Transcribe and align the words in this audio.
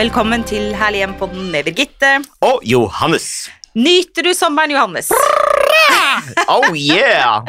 Velkommen 0.00 0.40
til 0.48 0.70
Herlig 0.80 1.02
hjem-podden 1.02 1.50
med 1.52 1.66
Birgitte. 1.66 2.10
Og 2.46 2.62
Johannes. 2.64 3.50
Nyter 3.76 4.24
du 4.24 4.30
sommeren, 4.36 4.72
Johannes? 4.72 5.10
Oh 6.50 6.72
yeah! 6.76 7.42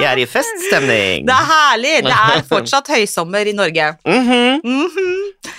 Jeg 0.00 0.06
er 0.08 0.20
i 0.20 0.24
feststemning. 0.28 1.26
Det 1.28 1.34
er 1.34 1.46
herlig. 1.48 1.92
Det 2.06 2.12
er 2.14 2.42
fortsatt 2.48 2.88
høysommer 2.92 3.48
i 3.48 3.54
Norge. 3.56 3.90
Mhm. 4.08 4.60
Mhm. 4.64 5.12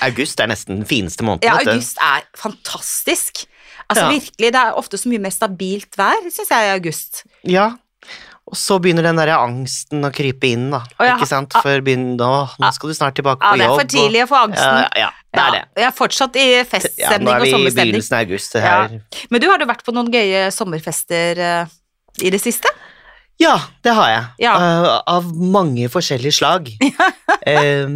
August 0.08 0.42
er 0.44 0.50
nesten 0.52 0.80
den 0.80 0.88
fineste 0.90 1.26
måneden. 1.28 1.48
Ja, 1.50 1.58
august 1.62 2.00
er 2.04 2.26
fantastisk. 2.38 3.44
Altså 3.88 4.06
Ja. 4.08 4.10
virkelig, 4.16 4.52
Det 4.54 4.62
er 4.64 4.78
ofte 4.80 4.98
så 4.98 5.10
mye 5.12 5.22
mer 5.24 5.34
stabilt 5.36 5.98
vær, 5.98 6.18
syns 6.32 6.50
jeg, 6.50 6.66
i 6.70 6.74
august. 6.80 7.24
Ja. 7.44 7.70
Og 8.48 8.56
så 8.56 8.78
begynner 8.80 9.04
den 9.04 9.18
der 9.20 9.34
angsten 9.38 10.06
å 10.08 10.12
krype 10.14 10.48
inn, 10.54 10.70
da. 10.72 10.84
Ja. 11.00 11.18
Ikke 11.18 11.28
sant? 11.28 11.52
Ah. 11.56 11.62
For 11.66 11.82
begynner, 11.84 12.24
å, 12.24 12.50
nå 12.62 12.74
skal 12.74 12.90
du 12.90 12.96
snart 12.96 13.16
tilbake 13.20 13.42
på 13.44 13.54
jobb. 13.54 13.60
Ja, 13.60 13.68
Det 13.68 13.68
er 13.68 13.82
for 13.82 13.92
tidlig 13.98 14.24
å 14.24 14.30
få 14.30 14.38
og, 14.44 14.50
angsten. 14.50 14.78
ja, 14.84 14.90
ja, 15.08 15.10
det 15.38 15.46
er 15.46 15.56
det. 15.56 15.64
Ja, 15.64 15.82
jeg 15.84 15.88
er 15.90 15.96
fortsatt 15.96 16.38
i 16.42 16.48
Ja, 16.98 17.16
nå 17.22 17.34
er 17.34 17.46
vi 17.46 17.54
i 17.54 17.72
begynnelsen 17.72 18.18
av 18.18 18.26
august. 18.26 18.58
Det 18.58 18.64
Ja. 18.66 18.78
Men 19.30 19.44
du, 19.44 19.48
har 19.52 19.62
du 19.62 19.68
vært 19.70 19.86
på 19.88 19.96
noen 19.96 20.12
gøye 20.14 20.48
sommerfester 20.54 21.42
uh, 21.42 21.76
i 22.24 22.34
det 22.34 22.42
siste? 22.44 22.72
Ja, 23.38 23.54
det 23.86 23.94
har 23.94 24.10
jeg. 24.10 24.24
Ja. 24.48 24.54
Uh, 24.58 24.88
av 25.14 25.28
mange 25.38 25.86
forskjellige 25.94 26.34
slag. 26.40 26.72
uh, 26.82 27.90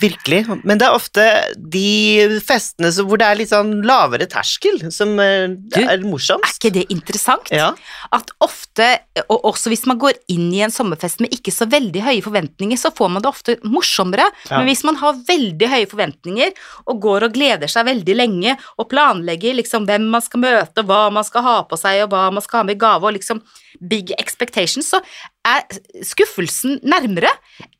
virkelig. 0.00 0.38
Men 0.64 0.80
det 0.80 0.86
er 0.88 0.96
ofte 0.96 1.26
de 1.56 2.38
festene 2.44 2.88
hvor 2.96 3.20
det 3.20 3.28
er 3.28 3.38
litt 3.40 3.52
sånn 3.52 3.74
lavere 3.86 4.28
terskel, 4.30 4.80
som 4.94 5.12
er, 5.20 5.52
Du, 5.52 5.82
er 5.82 6.00
Er 6.00 6.48
ikke 6.48 6.72
det 6.72 6.86
interessant? 6.92 7.52
Ja. 7.52 7.74
At 8.16 8.32
ofte, 8.40 8.88
og 9.26 9.44
også 9.52 9.72
hvis 9.72 9.84
man 9.90 10.00
går 10.00 10.16
inn 10.32 10.48
i 10.54 10.62
en 10.64 10.72
sommerfest 10.72 11.20
med 11.24 11.34
ikke 11.34 11.52
så 11.52 11.68
veldig 11.68 12.06
høye 12.06 12.24
forventninger, 12.24 12.80
så 12.80 12.92
får 12.96 13.12
man 13.12 13.24
det 13.24 13.30
ofte 13.30 13.58
morsommere. 13.68 14.30
Ja. 14.48 14.62
Men 14.62 14.70
hvis 14.70 14.84
man 14.88 14.96
har 15.02 15.20
veldig 15.28 15.70
høye 15.74 15.90
forventninger 15.92 16.56
og 16.88 17.04
går 17.04 17.28
og 17.28 17.36
gleder 17.36 17.70
seg 17.70 17.88
veldig 17.90 18.16
lenge 18.16 18.56
og 18.80 18.88
planlegger 18.88 19.60
liksom 19.60 19.84
hvem 19.88 20.08
man 20.16 20.24
skal 20.24 20.44
møte, 20.46 20.80
og 20.80 20.88
hva 20.88 21.04
man 21.12 21.26
skal 21.26 21.44
ha 21.44 21.56
på 21.68 21.76
seg, 21.80 22.06
og 22.06 22.16
hva 22.16 22.30
man 22.32 22.44
skal 22.44 22.62
ha 22.62 22.68
med 22.70 22.78
i 22.78 22.80
gave, 22.80 23.04
og 23.04 23.16
liksom 23.18 23.44
big 23.80 24.12
expectations, 24.18 24.88
så 24.90 25.00
er 25.46 25.62
skuffelsen 26.06 26.80
nærmere 26.86 27.30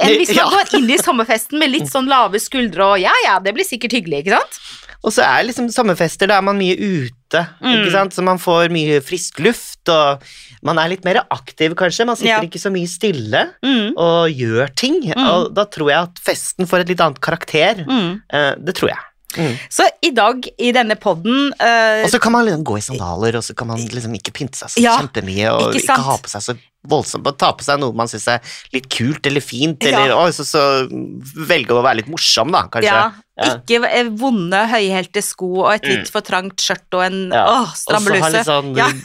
enn 0.01 0.17
hvis 0.19 0.35
man 0.35 0.43
Ja. 0.45 0.51
går 0.51 0.75
inn 0.79 0.91
i 0.91 0.99
sommerfesten 0.99 1.59
med 1.59 1.71
litt 1.73 1.89
sånn 1.95 2.09
lave 2.11 2.41
skuldre 2.43 2.93
og 2.95 3.01
ja, 3.01 3.13
ja, 3.25 3.39
det 3.41 3.55
blir 3.57 3.65
sikkert 3.67 3.93
hyggelig, 3.97 4.25
ikke 4.25 4.37
sant? 4.39 4.61
Og 5.07 5.13
så 5.15 5.23
er 5.23 5.45
liksom 5.47 5.69
sommerfester, 5.71 6.27
da 6.27 6.39
er 6.41 6.43
man 6.43 6.59
mye 6.59 6.75
ute, 6.75 7.43
Mm. 7.61 7.73
ikke 7.83 7.91
sant? 7.93 8.15
så 8.15 8.23
man 8.23 8.39
får 8.39 8.71
mye 8.71 9.01
frisk 9.03 9.39
luft, 9.43 9.89
og 9.91 10.23
man 10.63 10.79
er 10.79 10.89
litt 10.89 11.05
mer 11.05 11.21
aktiv 11.31 11.75
kanskje, 11.79 12.07
man 12.07 12.17
sitter 12.17 12.37
Ja. 12.37 12.41
ikke 12.41 12.59
så 12.63 12.71
mye 12.73 12.87
stille 12.89 13.43
Mm. 13.63 13.93
og 13.97 14.31
gjør 14.31 14.75
ting, 14.75 15.13
og 15.17 15.53
da 15.55 15.65
tror 15.67 15.91
jeg 15.91 15.99
at 16.03 16.19
festen 16.25 16.67
får 16.67 16.81
et 16.81 16.89
litt 16.89 17.01
annet 17.01 17.21
karakter. 17.21 17.85
Mm. 17.87 18.23
Eh, 18.33 18.55
det 18.59 18.75
tror 18.75 18.89
jeg. 18.91 18.99
Mm. 19.37 19.57
Så 19.69 19.83
i 20.07 20.13
dag 20.15 20.47
i 20.63 20.69
denne 20.73 20.95
podden 21.03 21.51
uh, 21.59 22.05
Og 22.05 22.11
så 22.13 22.21
kan 22.23 22.33
man 22.33 22.45
liksom 22.47 22.63
gå 22.65 22.77
i 22.79 22.85
sandaler, 22.85 23.37
og 23.37 23.43
så 23.45 23.57
kan 23.59 23.67
man 23.69 23.83
liksom 23.83 24.15
ikke 24.17 24.33
pynte 24.33 24.57
seg 24.61 24.71
så 24.71 24.81
Ja, 24.85 24.95
kjempemye, 25.01 25.51
og 25.53 25.75
ikke 25.75 25.83
ikke, 25.83 25.97
ha 26.07 26.15
på 26.23 26.31
seg 26.31 26.45
så 26.47 26.55
voldsomt, 26.87 27.27
og 27.27 27.35
ta 27.37 27.51
på 27.59 27.67
seg 27.67 27.81
noe 27.83 27.93
man 27.99 28.07
syns 28.09 28.29
er 28.31 28.55
litt 28.73 28.87
kult 28.95 29.27
eller 29.27 29.43
fint, 29.43 29.83
Ja. 29.83 29.99
eller 30.05 30.15
oi, 30.15 30.31
så, 30.33 30.47
så 30.47 30.63
velge 31.51 31.75
å 31.75 31.83
være 31.83 31.99
litt 32.05 32.09
morsom, 32.13 32.55
da, 32.55 32.63
kanskje. 32.71 32.93
Ja, 32.95 33.11
Ja. 33.37 33.51
ikke 33.59 33.83
eh, 33.91 34.09
vonde, 34.17 34.63
høyhælte 34.71 35.21
sko 35.27 35.51
og 35.67 35.73
et 35.75 35.85
litt 35.91 36.09
for 36.15 36.25
trangt 36.25 36.63
skjørt 36.63 36.97
og 36.97 37.03
en 37.11 37.19
Ja. 37.35 37.45
åh, 37.51 37.75
Og 37.75 38.01
så 38.07 38.21
ha 38.23 38.31
litt 38.39 38.47
sånn 38.49 38.73
Ja. 38.79 38.89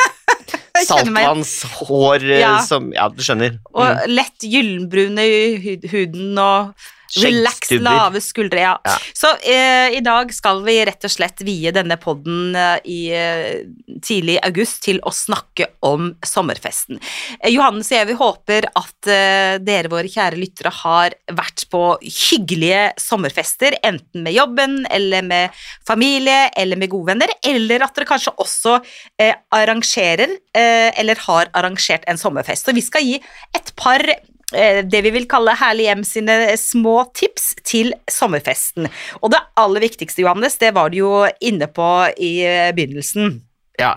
Saltvannshår 0.88 2.24
eh, 2.32 2.40
Ja. 2.40 2.60
som 2.66 2.92
Ja, 2.94 3.10
du 3.10 3.22
skjønner. 3.22 3.58
Og 3.74 3.84
Mm. 3.84 4.16
lett 4.16 4.40
gyllenbrune 4.46 5.26
i 5.26 5.78
huden 5.92 6.38
og 6.40 6.74
relax, 7.20 7.72
lave 7.72 8.22
skuldre. 8.22 8.60
Ja. 8.60 8.76
Ja. 8.86 8.96
Så 9.14 9.32
eh, 9.44 9.98
i 9.98 10.02
dag 10.06 10.32
skal 10.34 10.62
vi 10.66 10.78
rett 10.86 11.06
og 11.08 11.12
slett 11.12 11.44
vie 11.46 11.72
denne 11.76 11.98
podden 12.02 12.56
eh, 12.56 12.78
i 12.86 13.00
eh, 13.16 13.64
tidlig 14.04 14.38
august 14.46 14.82
til 14.86 15.02
å 15.08 15.14
snakke 15.16 15.68
om 15.86 16.12
sommerfesten. 16.26 17.00
Eh, 17.40 17.52
Johannes 17.54 17.92
og 17.92 17.98
jeg 17.98 18.10
vi 18.12 18.18
håper 18.20 18.70
at 18.70 19.12
eh, 19.12 19.56
dere 19.64 19.92
våre 19.92 20.12
kjære 20.12 20.40
lyttere 20.40 20.74
har 20.82 21.16
vært 21.38 21.66
på 21.72 21.84
hyggelige 22.02 22.92
sommerfester, 23.02 23.78
enten 23.88 24.26
med 24.26 24.36
jobben 24.36 24.82
eller 24.92 25.26
med 25.28 25.62
familie 25.88 26.50
eller 26.58 26.80
med 26.80 26.92
gode 26.92 27.14
venner, 27.14 27.34
eller 27.48 27.86
at 27.86 27.96
dere 27.98 28.10
kanskje 28.10 28.36
også 28.42 28.78
eh, 29.22 29.36
arrangerer 29.56 30.38
eller 30.52 31.20
har 31.24 31.48
arrangert 31.56 32.04
en 32.12 32.20
sommerfest. 32.20 32.68
Så 32.68 32.76
vi 32.76 32.84
skal 32.84 33.06
gi 33.06 33.16
et 33.56 33.70
par 33.80 34.04
det 34.52 35.02
vi 35.06 35.12
vil 35.16 35.28
kalle 35.32 35.56
Herlig 35.58 35.88
hjem 35.88 36.04
sine 36.08 36.38
små 36.60 36.96
tips 37.18 37.52
til 37.68 37.94
sommerfesten. 38.12 38.90
Og 39.22 39.32
det 39.34 39.42
aller 39.60 39.84
viktigste, 39.84 40.24
Johannes, 40.26 40.58
det 40.62 40.74
var 40.76 40.92
du 40.92 41.00
jo 41.02 41.14
inne 41.42 41.68
på 41.72 41.88
i 42.18 42.34
eh, 42.48 42.74
begynnelsen. 42.76 43.40
Ja. 43.80 43.94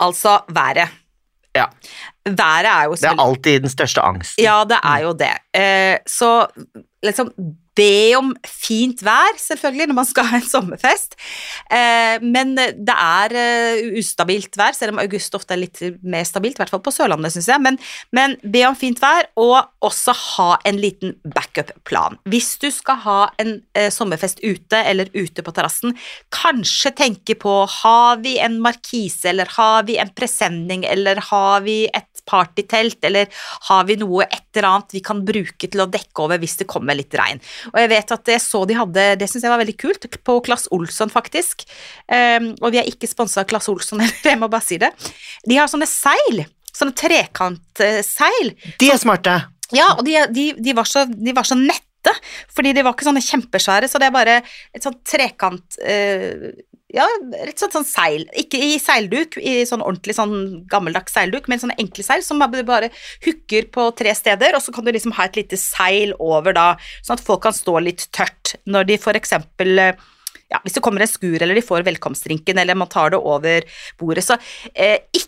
Altså 0.00 0.40
været. 0.48 0.88
ja. 1.56 1.64
Været 2.28 2.68
er 2.68 2.84
jo 2.84 2.94
Det 2.94 3.04
er 3.04 3.22
alltid 3.22 3.60
den 3.60 3.70
største 3.72 4.00
angsten. 4.00 4.44
Ja, 4.44 4.64
det 4.68 4.78
er 4.84 4.98
jo 5.02 5.12
det. 5.12 5.34
Eh, 5.54 5.96
så 6.06 6.46
liksom 7.02 7.32
be 7.78 8.16
om 8.18 8.32
fint 8.46 9.02
vær, 9.06 9.38
selvfølgelig, 9.40 9.88
når 9.90 9.98
man 10.00 10.08
skal 10.08 10.28
ha 10.28 10.40
en 10.40 10.48
sommerfest. 10.48 11.16
Eh, 11.70 12.24
men 12.24 12.54
det 12.58 12.94
er 12.94 13.36
eh, 13.38 13.98
ustabilt 14.00 14.58
vær, 14.58 14.76
selv 14.76 14.96
om 14.96 15.02
august 15.02 15.34
ofte 15.38 15.54
er 15.54 15.62
litt 15.62 15.82
mer 16.02 16.26
stabilt, 16.28 16.58
i 16.58 16.62
hvert 16.62 16.72
fall 16.74 16.82
på 16.84 16.94
Sørlandet, 16.94 17.34
syns 17.34 17.50
jeg. 17.52 17.62
Men, 17.64 17.78
men 18.16 18.36
be 18.42 18.64
om 18.68 18.78
fint 18.78 19.00
vær, 19.02 19.30
og 19.38 19.56
også 19.84 20.14
ha 20.18 20.50
en 20.68 20.80
liten 20.82 21.14
backup-plan. 21.36 22.18
Hvis 22.28 22.54
du 22.62 22.68
skal 22.74 23.02
ha 23.06 23.18
en 23.42 23.58
eh, 23.78 23.90
sommerfest 23.94 24.42
ute, 24.42 24.82
eller 24.82 25.12
ute 25.14 25.44
på 25.44 25.54
terrassen, 25.54 25.96
kanskje 26.34 26.94
tenke 26.98 27.38
på 27.38 27.60
har 27.78 28.22
vi 28.24 28.36
en 28.42 28.58
markise, 28.64 29.30
eller 29.32 29.50
har 29.58 29.86
vi 29.88 29.98
en 30.02 30.12
presenning, 30.16 30.84
eller 30.88 31.22
har 31.30 31.62
vi 31.66 31.84
et 31.94 32.17
partytelt, 32.28 33.00
eller 33.08 33.30
har 33.70 33.88
vi 33.88 33.98
noe 34.00 34.26
et 34.28 34.44
eller 34.54 34.68
annet 34.70 34.96
vi 34.98 35.02
kan 35.04 35.22
bruke 35.26 35.70
til 35.70 35.82
å 35.84 35.88
dekke 35.90 36.24
over 36.24 36.40
hvis 36.42 36.58
det 36.60 36.68
kommer 36.70 36.98
litt 36.98 37.14
regn. 37.18 37.40
Og 37.72 37.80
jeg 37.82 37.92
vet 37.94 38.14
at 38.18 38.32
jeg 38.34 38.44
så 38.44 38.62
de 38.68 38.76
hadde, 38.78 39.08
det 39.20 39.30
syns 39.30 39.46
jeg 39.46 39.54
var 39.54 39.62
veldig 39.62 39.78
kult, 39.80 40.08
på 40.28 40.38
Klass 40.44 40.68
Olsson 40.74 41.12
faktisk. 41.12 41.64
Um, 42.10 42.52
og 42.60 42.72
vi 42.74 42.82
er 42.82 42.88
ikke 42.90 43.10
sponsa 43.10 43.42
av 43.42 43.50
Klass 43.50 43.70
Olsson, 43.72 44.02
jeg 44.28 44.40
må 44.40 44.50
bare 44.52 44.66
si 44.66 44.80
det. 44.80 44.92
De 45.48 45.58
har 45.58 45.70
sånne 45.70 45.88
seil. 45.88 46.44
Sånne 46.74 46.94
trekantseil. 46.98 48.52
De 48.78 48.90
er 48.92 49.00
smarte. 49.00 49.40
Ja, 49.74 49.92
og 49.98 50.04
de, 50.06 50.16
de, 50.32 50.50
de, 50.56 50.74
var 50.76 50.88
så, 50.88 51.04
de 51.08 51.34
var 51.36 51.46
så 51.48 51.56
nette, 51.58 52.14
fordi 52.54 52.72
de 52.76 52.84
var 52.86 52.94
ikke 52.94 53.08
sånne 53.08 53.24
kjempesvære, 53.24 53.88
så 53.90 54.00
det 54.00 54.08
er 54.08 54.14
bare 54.14 54.36
et 54.40 54.84
sånt 54.84 55.00
trekant 55.06 55.80
eh, 55.82 56.52
Ja, 56.88 57.04
rett 57.04 57.52
og 57.52 57.58
slett 57.60 57.74
sånn 57.76 57.84
seil. 57.84 58.22
Ikke 58.40 58.56
i 58.64 58.78
seilduk, 58.80 59.36
i 59.36 59.60
sånn 59.68 59.82
ordentlig 59.84 60.14
sånn 60.16 60.64
gammeldags 60.72 61.12
seilduk, 61.12 61.48
men 61.48 61.60
sånne 61.60 61.76
enkle 61.78 62.04
seil 62.06 62.22
som 62.24 62.38
bare- 62.40 62.64
bare 62.64 62.88
hooker 63.26 63.68
på 63.68 63.94
tre 63.94 64.14
steder, 64.14 64.54
og 64.56 64.62
så 64.62 64.72
kan 64.72 64.84
du 64.84 64.92
liksom 64.92 65.12
ha 65.12 65.24
et 65.24 65.36
lite 65.36 65.58
seil 65.58 66.14
over 66.18 66.54
da, 66.54 66.76
sånn 67.04 67.18
at 67.18 67.24
folk 67.24 67.42
kan 67.42 67.52
stå 67.52 67.76
litt 67.84 68.08
tørt 68.10 68.54
når 68.66 68.86
de 68.86 68.96
for 68.96 69.12
eksempel 69.12 69.76
ja, 70.50 70.56
hvis 70.64 70.72
det 70.72 70.80
kommer 70.82 71.02
en 71.02 71.06
skur, 71.06 71.36
eller 71.42 71.54
de 71.54 71.60
får 71.60 71.84
velkomstdrinken, 71.84 72.56
eller 72.58 72.74
man 72.74 72.88
tar 72.88 73.10
det 73.10 73.18
over 73.20 73.60
bordet, 73.98 74.24
så 74.24 74.38
eh, 74.74 74.96
ikke 75.12 75.27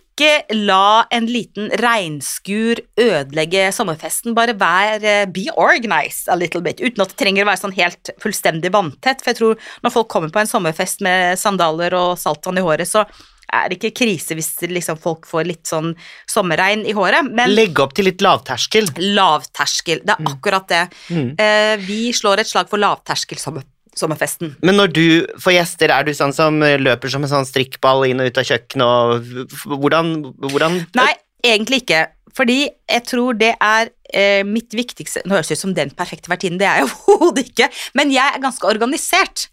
la 0.53 1.07
en 1.11 1.27
liten 1.27 1.71
regnskur 1.81 2.81
ødelegge 3.01 3.71
sommerfesten, 3.73 4.35
bare 4.37 4.57
vær 4.59 5.01
eh, 5.01 5.27
be 5.31 5.47
organized 5.57 6.29
a 6.29 6.37
little 6.37 6.61
bit, 6.61 6.81
uten 6.81 7.05
at 7.05 7.15
det 7.15 7.19
trenger 7.21 7.47
å 7.47 7.51
være 7.51 7.63
sånn 7.63 7.77
helt 7.79 8.13
fullstendig 8.21 8.73
vanntett, 8.75 9.23
for 9.23 9.33
jeg 9.33 9.41
tror 9.41 9.73
når 9.85 9.95
folk 9.95 10.11
kommer 10.13 10.33
på 10.35 10.43
en 10.43 10.51
sommerfest 10.51 11.01
med 11.07 11.39
sandaler 11.41 11.97
og 11.97 12.19
saltvann 12.21 12.61
i 12.61 12.67
håret, 12.67 12.89
så 12.89 13.07
er 13.51 13.71
det 13.71 13.81
ikke 13.81 14.05
krise 14.05 14.37
hvis 14.39 14.53
liksom 14.71 14.99
folk 15.01 15.27
får 15.27 15.49
litt 15.49 15.67
sånn 15.67 15.93
sommerregn 16.31 16.85
i 16.87 16.95
håret, 16.95 17.27
men 17.27 17.51
Legge 17.51 17.83
opp 17.83 17.97
til 17.97 18.07
litt 18.07 18.23
lavterskel. 18.23 18.93
lavterskel, 19.17 20.05
det 20.07 20.17
er 20.17 20.31
akkurat 20.31 20.69
det. 20.71 20.85
Mm. 21.11 21.35
Eh, 21.35 21.75
vi 21.83 22.03
slår 22.15 22.45
et 22.45 22.51
slag 22.51 22.71
for 22.71 22.83
lavterskel 22.83 23.41
sommer 23.43 23.67
sommerfesten. 24.01 24.55
Men 24.67 24.79
når 24.81 24.95
du 24.97 25.07
får 25.41 25.57
gjester, 25.59 25.93
er 25.95 26.07
du 26.07 26.13
sånn 26.17 26.35
som 26.37 26.61
løper 26.61 27.13
som 27.13 27.27
en 27.27 27.33
sånn 27.33 27.49
strikkball 27.49 28.07
inn 28.09 28.23
og 28.23 28.31
ut 28.31 28.41
av 28.41 28.49
kjøkkenet 28.49 28.87
og 28.87 29.79
Hvordan, 29.81 30.15
hvordan 30.43 30.79
Nei, 30.99 31.13
egentlig 31.45 31.83
ikke. 31.85 32.07
Fordi 32.37 32.59
jeg 32.69 33.05
tror 33.09 33.39
det 33.39 33.53
er 33.57 33.91
eh, 34.15 34.43
mitt 34.47 34.75
viktigste 34.77 35.25
Nå 35.27 35.37
høres 35.37 35.51
det 35.51 35.59
ut 35.59 35.65
som 35.65 35.75
den 35.77 35.93
perfekte 35.97 36.31
vertinnen, 36.33 36.61
det 36.61 36.69
er 36.69 36.83
jeg 36.83 36.91
overhodet 36.91 37.51
ikke. 37.51 37.71
Men 37.99 38.13
jeg 38.15 38.27
er 38.27 38.43
ganske 38.43 38.69
organisert 38.69 39.49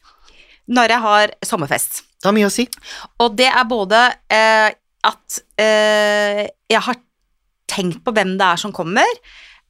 når 0.67 0.91
jeg 0.91 1.03
har 1.05 1.33
sommerfest. 1.47 2.01
Det 2.17 2.27
har 2.27 2.35
mye 2.35 2.49
å 2.49 2.53
si. 2.53 2.65
Og 3.23 3.37
det 3.39 3.47
er 3.47 3.67
både 3.69 4.01
eh, 4.33 4.69
at 5.07 5.37
eh, 5.61 6.43
jeg 6.67 6.83
har 6.89 6.99
tenkt 7.71 8.01
på 8.03 8.13
hvem 8.15 8.35
det 8.39 8.47
er 8.47 8.59
som 8.59 8.73
kommer. 8.75 9.07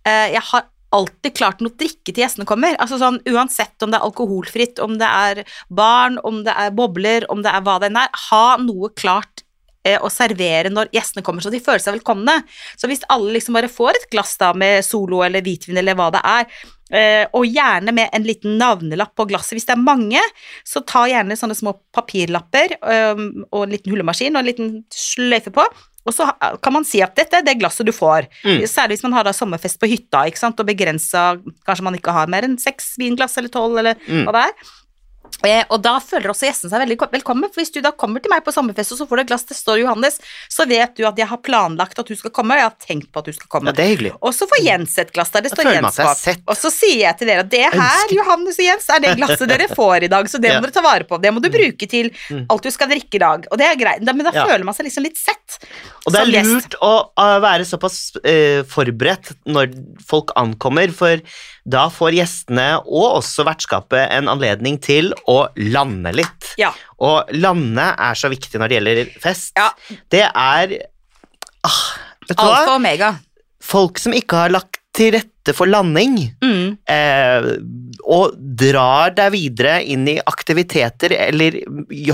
Eh, 0.07 0.33
jeg 0.33 0.43
har 0.51 0.65
alltid 0.95 1.35
klart 1.35 1.63
noe 1.63 1.75
drikke 1.75 2.13
til 2.13 2.23
gjestene 2.23 2.47
kommer. 2.47 2.77
Altså 2.81 2.99
sånn, 3.01 3.19
Uansett 3.27 3.83
om 3.83 3.91
det 3.91 3.99
er 3.99 4.07
alkoholfritt, 4.07 4.79
om 4.83 4.95
det 4.99 5.09
er 5.09 5.43
barn, 5.73 6.19
om 6.27 6.43
det 6.47 6.55
er 6.55 6.71
bobler, 6.75 7.27
om 7.33 7.43
det 7.45 7.51
er 7.51 7.65
hva 7.65 7.77
det 7.81 7.91
enn 7.91 7.99
er. 8.03 8.23
Ha 8.29 8.45
noe 8.63 8.91
klart 8.97 9.43
eh, 9.87 9.97
å 9.99 10.11
servere 10.13 10.71
når 10.73 10.91
gjestene 10.95 11.25
kommer, 11.25 11.43
så 11.43 11.51
de 11.53 11.61
føler 11.63 11.83
seg 11.83 11.97
velkomne. 11.97 12.39
Så 12.79 12.89
hvis 12.91 13.05
alle 13.13 13.35
liksom 13.35 13.57
bare 13.59 13.71
får 13.71 13.99
et 13.99 14.09
glass 14.13 14.35
da 14.39 14.53
med 14.57 14.85
Solo 14.85 15.21
eller 15.25 15.45
hvitvin 15.45 15.79
eller 15.81 15.97
hva 15.97 16.09
det 16.15 16.23
er, 16.31 16.47
eh, 16.91 17.25
og 17.35 17.49
gjerne 17.49 17.95
med 17.95 18.13
en 18.15 18.27
liten 18.27 18.57
navnelapp 18.61 19.15
på 19.17 19.27
glasset 19.29 19.57
hvis 19.57 19.67
det 19.67 19.75
er 19.75 19.83
mange, 19.83 20.23
så 20.67 20.83
ta 20.87 21.05
gjerne 21.09 21.39
sånne 21.39 21.57
små 21.57 21.75
papirlapper 21.95 22.79
eh, 22.79 23.27
og 23.51 23.61
en 23.65 23.75
liten 23.75 23.93
hullemaskin 23.93 24.35
og 24.35 24.43
en 24.43 24.51
liten 24.53 24.73
sløyfe 24.93 25.53
på. 25.55 25.67
Og 26.07 26.15
så 26.15 26.25
kan 26.63 26.73
man 26.73 26.85
si 26.87 27.01
at 27.03 27.13
dette 27.19 27.35
er 27.41 27.43
det 27.43 27.57
glasset 27.59 27.85
du 27.87 27.91
får. 27.91 28.29
Mm. 28.45 28.61
Særlig 28.71 28.95
hvis 28.97 29.03
man 29.03 29.13
har 29.17 29.27
da 29.27 29.33
sommerfest 29.35 29.79
på 29.81 29.89
hytta 29.91 30.23
ikke 30.31 30.39
sant? 30.39 30.59
og 30.59 30.65
begrensa 30.69 31.25
Kanskje 31.67 31.83
man 31.83 31.97
ikke 31.99 32.13
har 32.15 32.27
mer 32.31 32.47
enn 32.47 32.57
seks 32.61 32.93
vinglass 33.01 33.37
eller 33.37 33.51
tolv, 33.51 33.77
eller 33.81 33.95
Mm. 34.07 34.23
hva 34.25 34.31
det 34.37 34.43
er. 34.47 34.69
Eh, 35.45 35.63
og 35.69 35.81
da 35.85 35.99
føler 36.01 36.31
også 36.33 36.47
gjestene 36.47 36.71
seg 36.71 36.81
veldig 36.81 36.97
velkommen, 37.13 37.49
for 37.53 37.61
hvis 37.61 37.71
du 37.75 37.79
da 37.85 37.91
kommer 37.93 38.19
til 38.23 38.31
meg 38.33 38.43
på 38.43 38.51
sommerfest 38.55 38.91
og 38.95 38.97
så 39.01 39.05
får 39.07 39.17
du 39.19 39.21
et 39.21 39.29
glass 39.29 39.45
det 39.45 39.57
står 39.57 39.81
Johannes, 39.83 40.17
så 40.49 40.65
vet 40.67 40.95
du 40.97 41.03
at 41.07 41.17
jeg 41.21 41.27
har 41.29 41.37
planlagt 41.45 41.99
at 42.01 42.07
du 42.09 42.15
skal 42.17 42.31
komme, 42.33 42.55
og 42.55 42.61
jeg 42.61 42.67
har 42.67 42.77
tenkt 42.87 43.11
på 43.13 43.21
at 43.21 43.29
du 43.29 43.33
skal 43.35 43.47
komme. 43.53 43.69
Ja, 43.69 43.77
det 43.77 43.85
er 43.85 43.91
hyggelig. 43.93 44.13
Og 44.21 44.33
så 44.33 44.47
får 44.49 44.63
Jens 44.65 44.97
et 44.97 45.13
glass 45.13 45.29
der 45.35 45.45
det 45.45 45.51
står 45.53 45.69
Jens 45.75 45.99
på. 46.01 46.35
Og 46.51 46.57
så 46.57 46.71
sier 46.73 47.03
jeg 47.05 47.19
til 47.21 47.27
dere 47.31 47.45
at 47.45 47.51
det 47.53 47.63
her, 47.67 47.77
Ønsket. 47.77 48.15
Johannes 48.17 48.57
og 48.59 48.65
Jens, 48.65 48.89
er 48.89 49.03
det 49.05 49.13
glasset 49.21 49.47
dere 49.53 49.67
får 49.77 50.07
i 50.07 50.11
dag, 50.15 50.29
så 50.31 50.41
det 50.41 50.51
Ja. 50.57 50.59
må 50.61 50.65
dere 50.67 50.77
ta 50.79 50.81
vare 50.85 51.05
på. 51.07 51.21
Det 51.21 51.33
må 51.35 51.43
du 51.43 51.49
bruke 51.53 51.87
til 51.91 52.11
Mm. 52.31 52.45
alt 52.49 52.63
du 52.63 52.71
skal 52.73 52.89
drikke 52.89 53.15
i 53.15 53.21
dag. 53.21 53.45
Og 53.51 53.57
det 53.59 53.65
er 53.67 53.75
greit, 53.79 54.01
men 54.03 54.25
da 54.25 54.31
Ja. 54.33 54.45
føler 54.49 54.63
man 54.65 54.73
seg 54.73 54.87
liksom 54.87 55.03
litt 55.05 55.17
sett. 55.19 55.59
Og 56.07 56.11
det 56.13 56.19
er 56.19 56.25
er 56.25 56.31
gjest. 56.31 56.49
lurt 56.49 56.75
å 56.81 56.93
være 57.43 57.63
såpass 57.67 57.97
uh, 58.17 58.63
forberedt 58.67 59.35
når 59.45 59.75
folk 60.07 60.31
ankommer, 60.35 60.91
for 60.91 61.21
da 61.67 61.87
får 61.91 62.15
gjestene 62.15 62.67
og 62.85 63.19
også 63.19 63.43
vertskapet 63.47 64.13
en 64.15 64.29
anledning 64.31 64.77
til 64.83 65.11
å 65.27 65.39
lande 65.59 66.13
litt. 66.15 66.51
Ja. 66.59 66.71
Og 67.03 67.27
lande 67.35 67.89
er 67.91 68.19
så 68.19 68.31
viktig 68.31 68.61
når 68.61 68.71
det 68.71 68.79
gjelder 68.79 69.13
fest. 69.23 69.51
Ja. 69.59 69.69
Det 70.07 70.23
er 70.27 70.75
ah, 71.67 71.81
Alfa 72.31 72.63
og 72.69 72.75
omega. 72.77 73.13
Folk 73.63 73.99
som 73.99 74.15
ikke 74.15 74.45
har 74.45 74.53
lagt 74.55 74.79
til 74.97 75.13
rette 75.13 75.53
for 75.55 75.69
landing, 75.69 76.15
Mm. 76.43 76.77
eh, 76.89 77.45
og 78.07 78.33
drar 78.57 79.13
deg 79.15 79.31
videre 79.35 79.77
inn 79.85 80.07
i 80.09 80.15
aktiviteter, 80.27 81.13
eller 81.15 81.59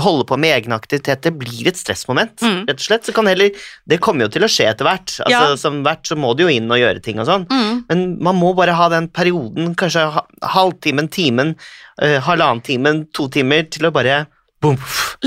holder 0.04 0.26
på 0.28 0.38
med 0.38 0.52
egne 0.58 0.76
aktiviteter, 0.76 1.32
blir 1.34 1.66
et 1.70 1.78
stressmoment, 1.80 2.36
Mm. 2.44 2.60
rett 2.68 2.76
og 2.78 2.84
slett. 2.84 3.04
Så 3.08 3.14
kan 3.16 3.26
heller 3.26 3.50
Det 3.88 4.00
kommer 4.00 4.26
jo 4.26 4.28
til 4.28 4.42
å 4.42 4.50
skje 4.50 4.68
etter 4.70 4.84
hvert. 4.84 5.16
Altså, 5.24 5.30
Ja. 5.30 5.56
Som 5.56 5.82
hvert 5.82 6.04
så 6.04 6.16
må 6.16 6.36
du 6.36 6.44
jo 6.44 6.48
inn 6.52 6.70
og 6.70 6.78
gjøre 6.78 7.02
ting 7.02 7.18
og 7.18 7.26
sånn. 7.26 7.46
Mm. 7.48 7.84
Men 7.88 8.18
man 8.22 8.36
må 8.36 8.54
bare 8.54 8.74
ha 8.74 8.88
den 8.88 9.08
perioden, 9.08 9.74
kanskje 9.74 10.10
ha- 10.12 10.26
halvtimen, 10.42 11.08
timen, 11.10 11.56
eh, 12.00 12.20
halvannen 12.20 12.62
timen, 12.62 13.06
to 13.12 13.28
timer, 13.28 13.62
til 13.70 13.88
å 13.88 13.92
bare 13.92 14.26
boom, 14.64 14.78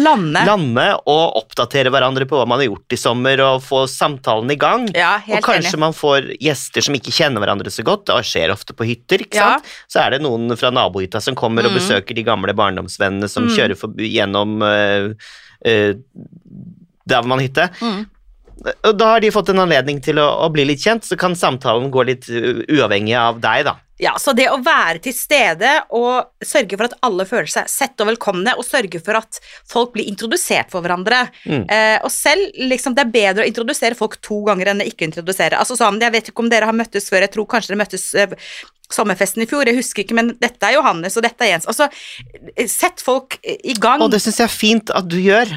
Lande. 0.01 0.41
lande 0.49 0.85
og 1.07 1.37
oppdatere 1.39 1.91
hverandre 1.93 2.25
på 2.29 2.37
hva 2.39 2.47
man 2.49 2.59
har 2.61 2.67
gjort 2.67 2.95
i 2.97 2.99
sommer, 2.99 3.39
og 3.45 3.61
få 3.65 3.83
samtalen 3.91 4.51
i 4.51 4.57
gang. 4.59 4.87
Ja, 4.97 5.15
Og 5.29 5.41
kanskje 5.45 5.73
enig. 5.75 5.83
man 5.85 5.95
får 5.97 6.31
gjester 6.43 6.85
som 6.89 6.97
ikke 6.97 7.13
kjenner 7.15 7.43
hverandre 7.45 7.71
så 7.73 7.85
godt. 7.87 8.05
Det 8.09 8.19
skjer 8.27 8.51
ofte 8.53 8.73
på 8.77 8.85
hytter. 8.89 9.23
ikke 9.25 9.39
Ja. 9.39 9.49
sant? 9.57 9.71
Så 9.87 10.01
er 10.05 10.17
det 10.17 10.21
noen 10.25 10.49
fra 10.57 10.69
nabohytta 10.73 11.21
som 11.21 11.35
kommer 11.35 11.65
og 11.65 11.71
Mm. 11.71 11.77
besøker 11.79 12.15
de 12.15 12.23
gamle 12.23 12.53
barndomsvennene 12.53 13.29
som 13.29 13.47
Mm. 13.47 13.55
kjører 13.55 13.77
forbi, 13.77 14.11
gjennom 14.13 14.61
uh, 14.61 15.13
der 17.07 17.21
hvor 17.21 17.27
man 17.31 17.39
hytte. 17.39 17.69
Mm. 17.81 18.05
Og 18.83 18.97
da 18.97 19.05
har 19.13 19.19
de 19.21 19.29
fått 19.31 19.49
en 19.53 19.59
anledning 19.63 19.99
til 20.03 20.15
å, 20.17 20.27
å 20.45 20.49
bli 20.51 20.65
litt 20.65 20.81
kjent, 20.81 21.05
så 21.05 21.17
kan 21.19 21.35
samtalen 21.37 21.91
gå 21.93 22.03
litt 22.05 22.25
uh, 22.29 22.63
uavhengig 22.73 23.15
av 23.15 23.39
deg, 23.43 23.65
da. 23.69 23.75
Ja, 23.97 24.13
så 24.21 24.33
det 24.37 24.45
å 24.53 24.59
være 24.61 25.01
til 25.01 25.13
stede 25.15 25.71
og 25.97 26.45
sørge 26.45 26.77
for 26.77 26.85
at 26.85 26.95
alle 27.05 27.25
føler 27.25 27.49
seg 27.49 27.69
sett 27.71 27.97
og 28.03 28.11
velkomne, 28.11 28.53
og 28.53 28.65
sørge 28.65 29.01
for 29.03 29.17
at 29.17 29.39
folk 29.65 29.95
blir 29.95 30.09
introdusert 30.09 30.69
for 30.73 30.85
hverandre. 30.85 31.23
Mm. 31.49 31.63
Eh, 31.65 31.97
og 32.05 32.13
selv, 32.13 32.53
liksom, 32.61 32.93
det 32.97 33.07
er 33.07 33.13
bedre 33.15 33.45
å 33.45 33.49
introdusere 33.49 33.97
folk 33.97 34.19
to 34.25 34.43
ganger 34.47 34.73
enn 34.73 34.85
å 34.85 34.87
ikke 34.87 35.07
introdusere. 35.09 35.57
Altså 35.57 35.77
sånn, 35.79 36.01
Jeg 36.01 36.13
vet 36.13 36.29
ikke 36.29 36.45
om 36.45 36.51
dere 36.51 36.69
har 36.69 36.77
møttes 36.77 37.09
før, 37.09 37.25
jeg 37.25 37.33
tror 37.33 37.49
kanskje 37.49 37.73
dere 37.73 37.81
møttes 37.81 38.07
eh, 38.13 38.37
sommerfesten 38.93 39.43
i 39.43 39.49
fjor, 39.49 39.67
jeg 39.67 39.81
husker 39.81 40.05
ikke, 40.05 40.15
men 40.15 40.31
dette 40.39 40.63
er 40.63 40.77
Johannes, 40.77 41.17
og 41.17 41.25
dette 41.25 41.43
er 41.43 41.55
Jens. 41.55 41.67
Altså, 41.67 41.89
sett 42.69 43.03
folk 43.03 43.39
i 43.43 43.75
gang. 43.75 44.03
Og 44.05 44.13
det 44.13 44.21
syns 44.23 44.39
jeg 44.43 44.47
er 44.47 44.53
fint 44.53 44.93
at 44.95 45.09
du 45.09 45.17
gjør. 45.19 45.51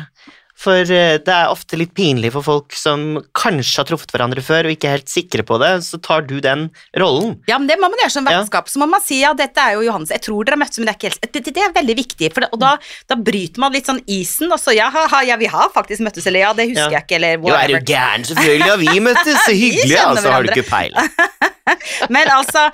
For 0.60 0.84
eh, 0.92 1.16
det 1.24 1.32
er 1.32 1.48
ofte 1.48 1.78
litt 1.80 1.94
pinlig 1.96 2.34
for 2.34 2.44
folk 2.44 2.74
som 2.76 3.14
kanskje 3.36 3.80
har 3.80 3.88
truffet 3.88 4.12
hverandre 4.12 4.42
før 4.44 4.68
og 4.68 4.74
ikke 4.74 4.90
er 4.90 4.98
helt 4.98 5.12
sikre 5.12 5.44
på 5.46 5.56
det, 5.62 5.70
så 5.86 5.96
tar 6.04 6.26
du 6.28 6.36
den 6.44 6.66
rollen. 7.00 7.38
Ja, 7.48 7.56
men 7.56 7.70
det 7.70 7.78
må 7.80 7.88
man 7.88 8.02
gjøre 8.02 8.12
som 8.12 8.28
Ja. 8.30 8.42
Så 8.44 8.82
må 8.82 8.86
man 8.90 9.00
si 9.04 9.22
ja, 9.22 9.32
dette 9.36 9.62
er 9.62 9.78
jo 9.78 9.86
Johannes. 9.86 10.12
Jeg 10.12 10.22
tror 10.26 10.44
dere 10.44 10.58
har 10.58 10.62
møttes, 10.62 10.78
men 10.78 10.90
det 10.90 10.94
er 10.94 10.98
ikke 11.00 11.10
helt 11.10 11.32
det, 11.32 11.42
det, 11.48 11.64
er 11.64 11.74
veldig 11.74 11.96
viktig, 12.02 12.32
for 12.34 12.44
det, 12.44 12.50
og 12.52 12.60
da, 12.60 12.74
da 13.08 13.16
bryter 13.16 13.62
man 13.64 13.72
litt 13.74 13.88
sånn 13.88 14.02
isen, 14.10 14.52
og 14.52 14.60
så 14.60 14.76
ja, 14.76 14.90
ha, 14.92 15.06
ha, 15.10 15.22
ja, 15.26 15.40
vi 15.40 15.48
har 15.50 15.72
faktisk 15.74 16.04
møttes, 16.04 16.28
eller 16.28 16.44
ja, 16.44 16.52
det 16.56 16.68
husker 16.70 16.90
Ja. 16.90 17.00
jeg 17.00 17.08
ikke, 17.08 17.16
eller 17.20 17.36
Jo, 17.36 17.40
er 17.40 17.56
whatever. 17.56 17.80
du 17.80 17.92
gæren? 17.92 18.26
Selvfølgelig 18.28 18.70
har 18.70 18.80
vi 18.84 19.00
møttes, 19.08 19.44
så 19.46 19.56
hyggelig, 19.56 20.00
altså, 20.04 20.34
har 20.34 20.44
du 20.44 20.52
ikke 20.52 20.68
peiling. 20.68 21.14
Men 22.14 22.34
altså, 22.36 22.68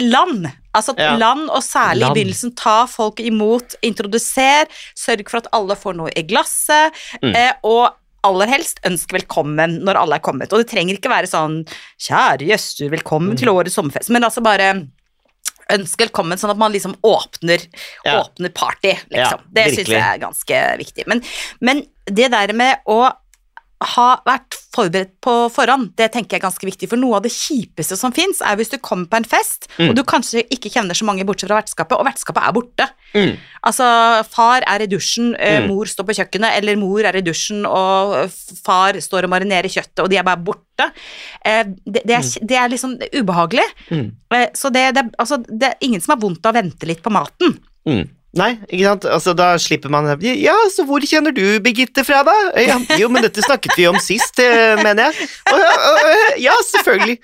land. 0.00 0.52
Altså 0.74 0.94
Ja. 0.98 1.16
land, 1.16 1.48
og 1.50 1.62
særlig 1.62 2.00
Land. 2.00 2.16
i 2.16 2.20
begynnelsen, 2.24 2.54
ta 2.56 2.86
folk 2.86 3.20
imot, 3.20 3.74
introduser, 3.82 4.66
sørg 4.96 5.28
for 5.30 5.38
at 5.38 5.46
alle 5.52 5.76
får 5.76 5.94
noe 5.96 6.10
i 6.16 6.22
glasset, 6.22 6.92
Mm. 7.22 7.34
eh, 7.36 7.52
og 7.62 7.94
aller 8.24 8.46
helst 8.46 8.80
ønsk 8.84 9.12
velkommen 9.12 9.82
når 9.84 9.96
alle 10.00 10.14
er 10.16 10.20
kommet. 10.20 10.52
Og 10.52 10.58
det 10.58 10.68
trenger 10.70 10.96
ikke 10.98 11.10
være 11.12 11.28
sånn 11.28 11.66
'kjære 12.00 12.48
gjester, 12.48 12.90
velkommen 12.90 13.32
Mm. 13.32 13.36
til 13.36 13.48
årets 13.48 13.74
sommerfest', 13.76 14.10
men 14.10 14.22
altså 14.24 14.42
bare 14.42 14.88
ønsk 15.70 15.96
velkommen, 15.96 16.36
sånn 16.38 16.50
at 16.50 16.58
man 16.58 16.72
liksom 16.72 16.94
åpner, 17.02 17.66
Ja. 18.04 18.22
åpner 18.22 18.52
party, 18.52 18.92
liksom. 19.10 19.10
Ja, 19.12 19.38
det 19.52 19.74
syns 19.76 19.88
jeg 19.88 20.02
er 20.02 20.18
ganske 20.18 20.78
viktig. 20.78 21.06
Men, 21.06 21.22
men 21.60 21.86
det 22.06 22.30
der 22.30 22.52
med 22.52 22.78
å 22.86 23.12
ha 23.82 24.20
vært 24.26 24.54
forberedt 24.74 25.12
på 25.22 25.32
forhånd, 25.52 25.90
det 25.96 26.10
tenker 26.12 26.34
jeg 26.36 26.40
er 26.42 26.46
ganske 26.48 26.66
viktig. 26.66 26.88
For 26.88 26.96
noe 26.96 27.16
av 27.18 27.22
det 27.22 27.30
kjipeste 27.34 27.96
som 27.98 28.12
fins, 28.12 28.40
er 28.42 28.56
hvis 28.56 28.70
du 28.72 28.78
kommer 28.78 29.06
på 29.06 29.16
en 29.16 29.24
fest, 29.24 29.68
Mm. 29.78 29.88
og 29.90 29.94
du 29.96 30.02
kanskje 30.02 30.42
ikke 30.50 30.70
kjenner 30.70 30.94
så 30.94 31.04
mange 31.04 31.24
bortsett 31.26 31.48
fra 31.50 31.60
vertskapet, 31.60 31.98
og 31.98 32.06
vertskapet 32.06 32.42
er 32.42 32.52
borte. 32.52 32.88
Mm. 33.14 33.36
Altså, 33.66 34.24
far 34.30 34.62
er 34.66 34.82
i 34.82 34.86
dusjen, 34.86 35.34
eh, 35.38 35.60
Mm. 35.60 35.68
mor 35.68 35.84
står 35.86 36.04
på 36.06 36.14
kjøkkenet, 36.14 36.56
eller 36.58 36.76
mor 36.76 37.00
er 37.04 37.16
i 37.16 37.20
dusjen, 37.22 37.66
og 37.66 38.30
far 38.64 38.94
står 38.94 39.24
og 39.24 39.30
marinerer 39.30 39.68
kjøttet, 39.68 40.00
og 40.02 40.08
de 40.10 40.16
er 40.16 40.22
bare 40.22 40.42
borte. 40.42 40.90
Eh, 41.44 41.64
det, 41.86 42.02
det, 42.06 42.14
er, 42.14 42.46
det 42.46 42.56
er 42.56 42.68
liksom 42.68 42.98
ubehagelig. 43.12 43.66
Mm. 43.90 44.12
Eh, 44.32 44.48
så 44.54 44.72
det, 44.72 44.94
det, 44.94 45.10
altså, 45.18 45.38
det 45.46 45.62
er 45.62 45.74
ingen 45.82 46.00
som 46.00 46.16
har 46.16 46.22
vondt 46.28 46.44
av 46.46 46.54
å 46.54 46.62
vente 46.62 46.86
litt 46.86 47.02
på 47.02 47.10
maten. 47.12 47.58
Nei, 48.38 48.54
ikke 48.66 48.86
sant? 48.88 49.04
Altså, 49.16 49.34
da 49.38 49.52
slipper 49.62 49.92
man 49.94 50.08
Ja, 50.24 50.56
så 50.72 50.86
hvor 50.88 51.04
kjenner 51.06 51.34
du 51.34 51.44
Birgitte 51.62 52.02
fra, 52.06 52.24
da? 52.26 52.34
Ja, 52.58 52.80
jo, 52.98 53.10
men 53.12 53.22
dette 53.22 53.44
snakket 53.44 53.76
vi 53.78 53.86
om 53.90 53.98
sist, 54.02 54.40
eh, 54.42 54.74
mener 54.82 55.10
jeg. 55.10 55.28
Ja, 56.42 56.56
selvfølgelig. 56.72 57.20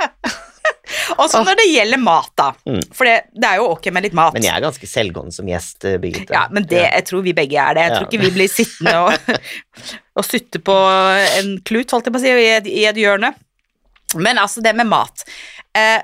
Og 1.18 1.26
så 1.30 1.40
når 1.44 1.58
det 1.60 1.66
gjelder 1.70 2.00
mat, 2.02 2.30
da. 2.38 2.48
Mm. 2.68 2.80
For 2.94 3.08
det, 3.08 3.16
det 3.34 3.48
er 3.48 3.60
jo 3.60 3.68
ok 3.72 3.88
med 3.94 4.06
litt 4.06 4.16
mat. 4.16 4.34
Men 4.36 4.46
jeg 4.46 4.54
er 4.54 4.64
ganske 4.64 4.88
selvgående 4.90 5.34
som 5.34 5.48
gjest, 5.50 5.86
eh, 5.88 5.98
Birgitte. 6.02 6.34
Ja, 6.34 6.44
men 6.52 6.66
det, 6.70 6.82
jeg 6.84 7.06
tror 7.08 7.24
vi 7.26 7.34
begge 7.36 7.58
er 7.62 7.78
det. 7.78 7.86
Jeg 7.86 7.96
tror 7.96 8.08
ikke 8.08 8.22
vi 8.24 8.32
blir 8.34 8.50
sittende 8.50 8.96
og, 9.06 9.42
og 10.18 10.26
sutte 10.26 10.62
på 10.62 10.76
en 11.40 11.56
klut, 11.66 11.90
holdt 11.94 12.10
jeg 12.10 12.16
på 12.16 12.22
å 12.22 12.24
si, 12.24 12.34
i 12.34 12.50
et, 12.54 12.70
i 12.70 12.86
et 12.90 13.02
hjørne. 13.02 13.32
Men 14.18 14.42
altså, 14.42 14.62
det 14.64 14.74
med 14.78 14.90
mat. 14.90 15.26
Eh, 15.78 15.98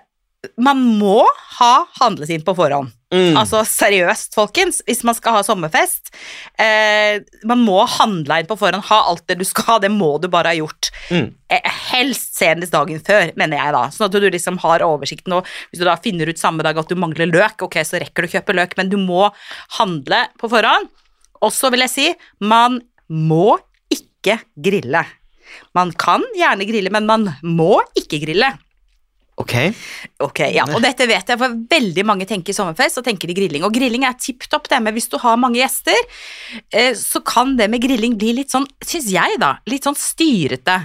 man 0.63 0.83
må 0.99 1.21
ha 1.59 1.75
handlet 2.01 2.35
inn 2.35 2.47
på 2.47 2.55
forhånd. 2.59 2.95
Mm. 3.15 3.37
Altså 3.39 3.61
seriøst, 3.69 4.35
folkens, 4.35 4.81
hvis 4.89 5.05
man 5.07 5.15
skal 5.15 5.37
ha 5.37 5.43
sommerfest. 5.47 6.11
Eh, 6.59 7.23
man 7.47 7.63
må 7.63 7.79
handle 7.87 8.41
inn 8.43 8.49
på 8.49 8.57
forhånd, 8.59 8.89
ha 8.89 8.99
alt 9.13 9.23
det 9.31 9.39
du 9.39 9.45
skal 9.47 9.69
ha, 9.69 9.77
det 9.85 9.93
må 9.95 10.17
du 10.23 10.27
bare 10.33 10.51
ha 10.51 10.59
gjort. 10.59 10.91
Mm. 11.15 11.29
Eh, 11.55 11.69
helst 11.93 12.35
senest 12.41 12.75
dagen 12.75 12.99
før, 13.07 13.31
mener 13.39 13.61
jeg 13.61 13.77
da. 13.77 13.85
Sånn 13.95 14.09
at 14.09 14.19
du 14.19 14.27
liksom 14.27 14.59
har 14.65 14.85
oversikten, 14.87 15.37
og 15.39 15.47
hvis 15.71 15.83
du 15.83 15.87
da 15.87 15.95
finner 16.03 16.33
ut 16.33 16.43
samme 16.43 16.67
dag 16.67 16.79
at 16.83 16.91
du 16.91 16.99
mangler 16.99 17.31
løk, 17.31 17.69
ok, 17.69 17.79
så 17.87 18.03
rekker 18.03 18.27
du 18.27 18.31
å 18.31 18.35
kjøpe 18.35 18.59
løk, 18.59 18.75
men 18.81 18.91
du 18.91 18.99
må 18.99 19.31
handle 19.79 20.25
på 20.41 20.51
forhånd. 20.51 20.91
Og 21.47 21.55
så 21.55 21.71
vil 21.71 21.87
jeg 21.87 21.95
si, 21.95 22.11
man 22.43 22.81
må 23.07 23.55
ikke 23.93 24.41
grille. 24.59 25.05
Man 25.79 25.93
kan 25.95 26.25
gjerne 26.35 26.67
grille, 26.67 26.91
men 26.91 27.07
man 27.07 27.31
må 27.47 27.77
ikke 27.95 28.19
grille. 28.25 28.51
Ok. 29.37 29.53
Ok, 30.25 30.41
ja, 30.55 30.65
og 30.65 30.81
dette 30.81 31.05
vet 31.09 31.29
jeg, 31.29 31.37
for 31.37 31.57
veldig 31.69 32.05
mange 32.09 32.25
tenker 32.29 32.57
sommerfest, 32.57 33.03
og 33.03 33.05
tenker 33.05 33.29
de 33.29 33.35
grilling. 33.37 33.67
Og 33.69 33.75
grilling 33.75 34.07
er 34.09 34.17
tipp 34.17 34.47
topp, 34.49 34.71
det, 34.73 34.79
men 34.81 34.97
hvis 34.97 35.11
du 35.13 35.19
har 35.21 35.37
mange 35.41 35.61
gjester, 35.61 35.99
eh, 36.73 36.95
så 36.97 37.21
kan 37.21 37.53
det 37.59 37.67
med 37.73 37.85
grilling 37.85 38.17
bli 38.17 38.33
litt 38.39 38.55
sånn, 38.55 38.65
syns 38.81 39.11
jeg 39.13 39.37
da, 39.43 39.59
litt 39.69 39.85
sånn 39.85 39.99
styrete. 40.01 40.79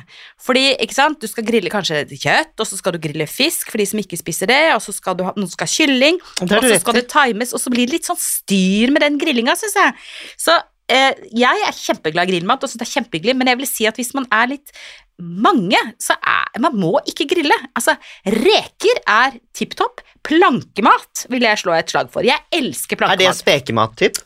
Fordi, 0.43 0.65
ikke 0.83 0.97
sant, 0.97 1.21
du 1.23 1.31
skal 1.31 1.47
grille 1.47 1.71
kanskje 1.71 2.03
kjøtt, 2.11 2.57
og 2.59 2.67
så 2.67 2.81
skal 2.81 2.97
du 2.97 3.01
grille 3.05 3.29
fisk 3.29 3.71
for 3.71 3.79
de 3.79 3.87
som 3.87 4.03
ikke 4.03 4.19
spiser 4.19 4.51
det, 4.51 4.61
og 4.75 4.83
så 4.83 4.95
skal 4.95 5.15
du 5.15 5.23
ha, 5.29 5.35
noen 5.39 5.51
skal 5.51 5.69
ha 5.69 5.75
kylling, 5.77 6.19
og 6.43 6.51
så 6.51 6.81
skal 6.83 6.99
det 6.99 7.07
times, 7.13 7.55
og 7.55 7.63
så 7.63 7.71
blir 7.71 7.87
det 7.87 8.01
litt 8.01 8.11
sånn 8.11 8.19
styr 8.19 8.91
med 8.91 9.05
den 9.05 9.21
grillinga, 9.21 9.55
syns 9.59 9.79
jeg. 9.79 9.95
Så 10.35 10.59
jeg 10.91 11.63
er 11.67 11.77
kjempeglad 11.77 12.29
i 12.29 12.35
grillmat, 12.35 12.63
og 12.63 12.71
syns 12.71 12.81
det 12.81 12.87
er 12.87 12.95
kjempehyggelig, 12.97 13.37
men 13.39 13.51
jeg 13.51 13.59
vil 13.61 13.69
si 13.69 13.87
at 13.89 13.99
hvis 13.99 14.13
man 14.17 14.27
er 14.33 14.51
litt 14.53 14.73
mange, 15.21 15.77
så 16.01 16.15
er 16.17 16.59
Man 16.59 16.75
må 16.75 16.95
ikke 17.07 17.27
grille. 17.29 17.55
Altså, 17.77 17.93
reker 18.25 19.01
er 19.07 19.37
tipp 19.55 19.75
topp. 19.79 20.01
Plankemat 20.25 21.25
vil 21.31 21.45
jeg 21.45 21.61
slå 21.61 21.77
et 21.77 21.93
slag 21.93 22.09
for. 22.11 22.25
Jeg 22.25 22.41
elsker 22.51 22.99
plankemat. 22.99 23.21
Er 23.21 23.31
det 23.31 23.37
plankemat. 23.37 24.21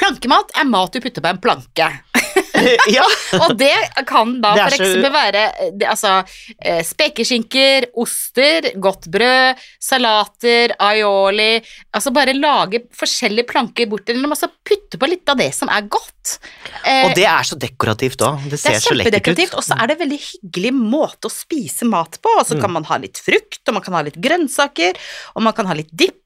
Plankemat 0.00 0.54
er 0.56 0.64
mat 0.70 0.92
du 0.96 1.00
putter 1.04 1.20
på 1.24 1.28
en 1.34 1.40
planke. 1.42 1.88
ja. 2.96 3.04
Og 3.44 3.54
det 3.58 3.72
kan 4.08 4.32
da 4.42 4.54
Det 4.56 4.62
for 4.62 4.70
for 4.70 4.76
så- 4.76 4.86
eksempel 4.86 5.12
være 5.14 5.42
det, 5.78 5.86
altså, 5.88 6.12
eh, 6.60 6.80
spekeskinker, 6.86 7.86
oster, 8.00 8.70
godt 8.80 9.08
brød, 9.12 9.60
salater, 9.80 10.74
aioli 10.80 11.60
Altså 11.96 12.12
bare 12.14 12.34
lage 12.36 12.82
forskjellige 12.96 13.48
planker 13.50 13.88
bort 13.90 14.08
og 14.10 14.56
putte 14.64 14.98
på 15.00 15.08
litt 15.10 15.28
av 15.28 15.36
det 15.40 15.50
som 15.54 15.68
er 15.72 15.82
godt. 15.90 16.38
Eh, 16.84 17.06
Og 17.08 17.14
det 17.16 17.24
er 17.26 17.42
så 17.46 17.56
dekorativt 17.58 18.22
òg. 18.26 18.44
Det 18.44 18.50
det 18.56 18.60
ser 18.60 18.76
er 18.76 18.80
så 18.84 18.94
lekkert 18.94 19.38
ut. 19.40 19.54
og 19.58 19.64
så 19.64 19.74
er 19.80 19.86
det 19.90 19.96
en 19.96 20.02
veldig 20.08 20.20
hyggelig 20.20 20.72
måte 20.76 21.28
å 21.28 21.32
spise 21.32 21.84
mat 21.88 22.18
på. 22.22 22.28
Og 22.38 22.46
så 22.46 22.54
Mm. 22.56 22.60
kan 22.60 22.72
man 22.72 22.84
ha 22.84 22.96
litt 22.98 23.18
frukt, 23.18 23.60
og 23.68 23.74
man 23.74 23.82
kan 23.82 23.94
ha 23.94 24.02
litt 24.02 24.16
grønnsaker, 24.20 24.94
og 25.34 25.42
man 25.42 25.52
kan 25.52 25.66
ha 25.66 25.74
litt 25.74 25.90
dipper, 25.92 26.19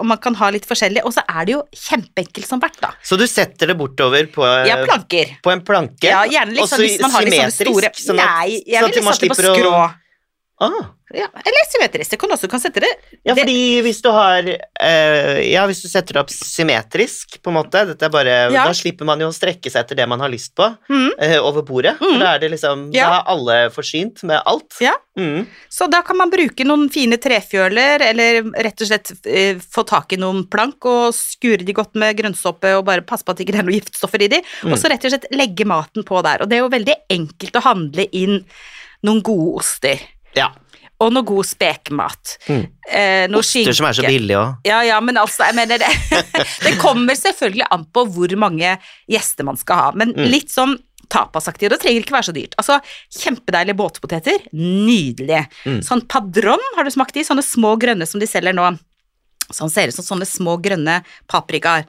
og 0.00 0.06
man 0.06 0.18
kan 0.18 0.34
ha 0.34 0.50
litt 0.50 0.66
forskjellig. 0.66 1.02
Og 1.04 1.12
så 1.14 1.22
er 1.28 1.44
det 1.46 1.52
jo 1.52 1.62
kjempeenkelt 1.72 2.46
som 2.46 2.60
hvert, 2.60 2.78
da. 2.80 2.90
Så 3.02 3.16
du 3.18 3.26
setter 3.26 3.66
det 3.70 3.76
bortover 3.78 4.26
på, 4.32 4.42
Ja, 4.66 4.80
planker. 4.84 5.36
på 5.42 5.52
en 5.52 5.60
planke? 5.62 6.08
Ja, 6.08 6.24
gjerne 6.26 6.50
litt 6.56 6.62
og 6.62 6.68
sånn 6.68 6.80
hvis 6.80 7.00
man 7.00 7.10
har 7.10 7.22
litt 7.22 7.34
sånne 7.34 7.52
store 7.52 7.90
sånn 7.94 8.16
Nei, 8.16 8.62
jeg 8.66 8.82
sånn 8.82 8.88
at 8.90 9.04
man 9.04 9.12
satt 9.14 9.20
det 9.20 9.28
på 9.30 9.34
slipper 9.36 9.50
å- 9.50 9.56
skrå. 9.56 9.94
Ah. 10.60 10.90
Ja, 11.10 11.26
eller 11.34 11.64
symmetrisk. 11.72 12.10
Det 12.12 12.18
kan 12.20 12.30
også 12.30 12.46
kan 12.52 12.60
sette 12.62 12.82
det 12.84 12.90
Ja, 13.26 13.34
fordi 13.34 13.80
hvis 13.82 13.98
du 14.04 14.10
har 14.14 14.46
eh, 14.46 15.38
Ja, 15.50 15.64
hvis 15.66 15.80
du 15.82 15.88
setter 15.90 16.14
det 16.14 16.20
opp 16.22 16.30
symmetrisk, 16.30 17.38
på 17.42 17.50
en 17.50 17.56
måte 17.56 17.80
Dette 17.88 18.06
er 18.06 18.12
bare 18.14 18.34
Ja. 18.52 18.66
Da 18.68 18.74
slipper 18.76 19.08
man 19.08 19.18
jo 19.24 19.30
å 19.30 19.34
strekke 19.34 19.72
seg 19.72 19.82
etter 19.86 19.98
det 19.98 20.06
man 20.10 20.20
har 20.22 20.30
lyst 20.30 20.52
på, 20.54 20.68
mm. 20.92 21.08
eh, 21.18 21.38
over 21.42 21.64
bordet. 21.66 21.96
Mhm. 21.98 22.20
da 22.20 22.34
er 22.34 22.44
det 22.44 22.52
liksom 22.52 22.84
Ja. 22.94 23.08
Da 23.08 23.16
er 23.22 23.32
alle 23.34 23.56
forsynt 23.74 24.22
med 24.28 24.42
alt. 24.46 24.76
Ja. 24.84 24.92
Mm. 25.18 25.48
Så 25.72 25.88
da 25.90 26.02
kan 26.06 26.16
man 26.20 26.30
bruke 26.30 26.64
noen 26.68 26.86
fine 26.92 27.18
trefjøler, 27.18 28.04
eller 28.06 28.42
rett 28.62 28.84
og 28.84 28.92
slett 28.92 29.10
eh, 29.26 29.56
få 29.58 29.82
tak 29.88 30.12
i 30.14 30.20
noen 30.20 30.44
plank 30.52 30.84
og 30.86 31.10
skure 31.16 31.64
de 31.66 31.72
godt 31.76 31.96
med 31.98 32.16
grønnsåpe 32.20 32.76
og 32.78 32.84
bare 32.86 33.02
passe 33.02 33.24
på 33.26 33.32
at 33.34 33.40
det 33.40 33.48
ikke 33.48 33.58
er 33.58 33.66
noen 33.66 33.80
giftstoffer 33.80 34.22
i 34.28 34.30
de, 34.36 34.44
Mm. 34.62 34.72
og 34.74 34.78
så 34.78 34.88
rett 34.92 35.04
og 35.04 35.12
slett 35.14 35.26
legge 35.34 35.64
maten 35.64 36.04
på 36.06 36.22
der. 36.22 36.42
Og 36.42 36.48
det 36.48 36.58
er 36.58 36.64
jo 36.64 36.70
veldig 36.72 36.94
enkelt 37.10 37.56
å 37.56 37.62
handle 37.64 38.06
inn 38.12 38.44
noen 39.02 39.22
gode 39.24 39.60
oster. 39.62 40.00
Ja. 40.36 40.50
Og 41.00 41.14
noe 41.14 41.24
god 41.24 41.46
spekemat. 41.48 42.34
Mm. 42.50 42.64
Eh, 42.92 43.22
noe 43.32 43.40
Oster 43.40 43.72
som 43.72 43.86
er 43.88 43.94
så 43.96 44.02
skinke. 44.02 44.12
billige 44.12 44.36
òg. 44.36 44.66
Ja, 44.68 44.82
ja, 44.84 44.98
men 45.00 45.16
altså, 45.16 45.46
jeg 45.48 45.56
mener 45.56 45.78
det 45.80 45.88
Det 46.66 46.74
kommer 46.82 47.16
selvfølgelig 47.16 47.66
an 47.72 47.86
på 47.94 48.04
hvor 48.12 48.34
mange 48.36 48.74
gjester 49.08 49.44
man 49.48 49.56
skal 49.56 49.76
ha, 49.76 49.90
men 49.96 50.12
Mm. 50.12 50.28
litt 50.28 50.52
sånn 50.52 50.76
tapasaktig, 51.10 51.66
og 51.66 51.72
det 51.74 51.80
trenger 51.82 52.04
ikke 52.04 52.14
være 52.14 52.28
så 52.28 52.34
dyrt. 52.36 52.52
Altså, 52.60 52.76
kjempedeilige 53.16 53.74
båtpoteter, 53.80 54.44
nydelig. 54.54 55.40
Mm. 55.66 55.80
Sånn 55.82 56.04
padron, 56.06 56.60
har 56.76 56.84
du 56.86 56.90
smakt 56.94 57.16
de? 57.16 57.24
Sånne 57.26 57.42
små 57.42 57.72
grønne 57.82 58.06
som 58.06 58.20
de 58.22 58.28
selger 58.30 58.54
nå. 58.54 58.68
Sånn 59.52 59.70
ser 59.72 59.88
ut 59.90 59.94
som 59.98 60.06
sånne 60.06 60.26
små 60.28 60.56
grønne 60.62 61.00
paprikaer. 61.30 61.86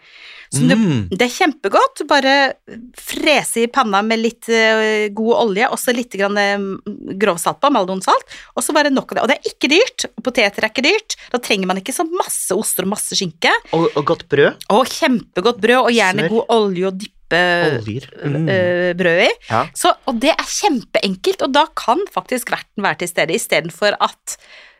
Så 0.51 0.65
Mm. 0.67 1.07
det 1.07 1.21
er 1.23 1.31
kjempegodt, 1.31 2.01
bare 2.09 2.55
frese 2.99 3.61
i 3.63 3.67
panna 3.71 4.01
med 4.03 4.19
litt 4.19 4.49
uh, 4.51 5.07
god 5.15 5.35
olje, 5.45 5.69
og 5.71 5.79
så 5.79 5.93
litt 5.95 6.11
grann, 6.19 6.35
uh, 6.35 7.15
grovsalt 7.15 7.61
på, 7.63 7.69
maldonsalt, 7.71 8.25
og 8.57 8.65
så 8.65 8.75
bare 8.75 8.91
nok 8.91 9.13
av 9.13 9.15
det. 9.15 9.21
Og 9.23 9.29
det 9.31 9.37
er 9.37 9.53
ikke 9.53 9.69
dyrt, 9.71 10.05
og 10.11 10.25
poteter 10.27 10.65
er 10.67 10.73
ikke 10.73 10.83
dyrt, 10.83 11.15
da 11.31 11.39
trenger 11.39 11.71
man 11.71 11.79
ikke 11.79 11.95
så 11.95 12.03
masse 12.09 12.51
oster 12.51 12.83
og 12.83 12.91
masse 12.97 13.15
skinke. 13.15 13.53
Og, 13.71 13.87
og 13.95 14.03
godt 14.11 14.27
brød. 14.27 14.67
Og 14.75 14.91
kjempegodt 14.91 15.61
brød, 15.63 15.85
og 15.85 15.95
gjerne 15.95 16.27
Smør. 16.27 16.35
god 16.35 16.53
olje 16.57 16.89
å 16.91 16.93
dyppe 16.99 17.17
Oljer. 17.31 18.09
Mm. 18.27 18.49
eh, 18.51 18.91
brød 18.99 19.21
i. 19.23 19.31
Ja. 19.47 19.63
Så, 19.73 19.93
og 20.11 20.19
det 20.19 20.33
er 20.35 20.43
kjempeenkelt, 20.51 21.47
og 21.47 21.53
da 21.55 21.63
kan 21.79 22.03
faktisk 22.11 22.51
verten 22.51 22.83
være 22.83 23.05
til 23.05 23.07
stede, 23.13 23.39
istedenfor 23.39 23.95
at 24.03 24.35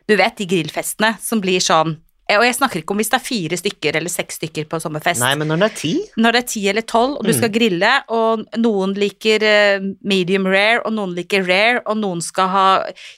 du 0.10 0.18
vet 0.20 0.36
de 0.36 0.50
grillfestene 0.52 1.14
som 1.24 1.40
blir 1.40 1.64
sånn 1.64 1.94
eh, 1.96 2.00
Og 2.40 2.44
jeg 2.46 2.56
snakker 2.56 2.82
ikke 2.82 2.92
om 2.96 2.98
hvis 3.02 3.10
det 3.12 3.18
er 3.20 3.26
fire 3.26 3.58
stykker 3.60 3.96
eller 4.00 4.10
seks 4.14 4.38
stykker 4.40 4.66
på 4.72 4.80
sommerfest. 4.84 5.20
Nei, 5.24 5.34
men 5.36 5.48
når 5.52 5.58
det 5.64 5.68
er 5.72 5.76
ti 5.82 5.94
Når 6.18 6.32
det 6.38 6.42
er 6.44 6.48
ti 6.54 6.62
eller 6.70 6.82
tolv, 6.82 7.18
og 7.20 7.24
du 7.26 7.32
Mm. 7.32 7.38
skal 7.38 7.50
grille, 7.50 7.92
og 8.10 8.46
noen 8.58 8.94
liker 8.94 9.44
eh, 9.44 9.80
medium 10.04 10.46
rare, 10.46 10.82
og 10.86 10.94
noen 10.94 11.16
liker 11.16 11.44
rare, 11.48 11.82
og 11.86 11.98
noen 11.98 12.22
skal 12.22 12.48
ha 12.48 12.66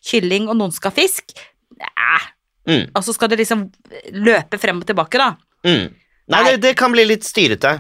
kylling, 0.06 0.48
og 0.50 0.58
noen 0.58 0.72
skal 0.72 0.92
ha 0.92 0.96
fisk 0.96 1.34
Næh. 1.80 2.28
mm. 2.68 2.92
Og 2.96 3.04
så 3.04 3.14
skal 3.14 3.28
det 3.30 3.40
liksom 3.40 3.72
løpe 4.14 4.58
frem 4.62 4.80
og 4.80 4.86
tilbake, 4.88 5.18
da. 5.18 5.36
Mm. 5.66 5.90
Nei, 6.32 6.44
det, 6.48 6.60
det 6.64 6.76
kan 6.80 6.94
bli 6.94 7.04
litt 7.08 7.26
styrete. 7.28 7.78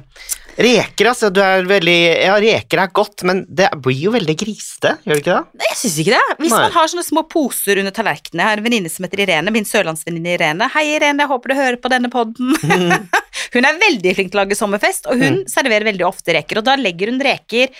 Reker, 0.53 1.09
altså. 1.09 1.29
Du 1.33 1.39
er 1.41 1.65
veldig 1.65 1.97
Ja, 2.27 2.35
reker 2.41 2.83
er 2.83 2.91
godt, 2.93 3.23
men 3.25 3.41
det 3.49 3.69
blir 3.81 3.97
jo 4.05 4.13
veldig 4.13 4.35
grisete, 4.37 4.97
gjør 5.05 5.17
det 5.17 5.23
ikke 5.23 5.37
det? 5.37 5.59
Nei, 5.61 5.69
Jeg 5.71 5.79
syns 5.79 5.97
ikke 6.03 6.13
det. 6.13 6.37
Hvis 6.43 6.53
Nei. 6.53 6.61
man 6.67 6.75
har 6.75 6.91
sånne 6.91 7.05
små 7.07 7.25
poser 7.31 7.81
under 7.81 7.95
tallerkenene 7.95 8.43
Jeg 8.43 8.51
har 8.51 8.61
en 8.61 8.67
venninne 8.67 8.91
som 8.93 9.07
heter 9.07 9.23
Irene, 9.25 9.53
min 9.55 9.67
sørlandsvenninne 9.67 10.35
Irene. 10.35 10.69
Hei, 10.75 10.85
Irene, 10.97 11.25
jeg 11.25 11.31
håper 11.31 11.53
du 11.53 11.57
hører 11.57 11.79
på 11.81 11.91
denne 11.93 12.11
podden. 12.13 12.53
hun 13.55 13.69
er 13.69 13.81
veldig 13.81 14.15
flink 14.19 14.33
til 14.33 14.41
å 14.41 14.43
lage 14.43 14.59
sommerfest, 14.59 15.09
og 15.09 15.23
hun 15.23 15.41
serverer 15.49 15.89
veldig 15.89 16.05
ofte 16.07 16.35
reker. 16.37 16.61
Og 16.61 16.67
da 16.69 16.77
legger 16.79 17.13
hun 17.13 17.23
reker 17.23 17.73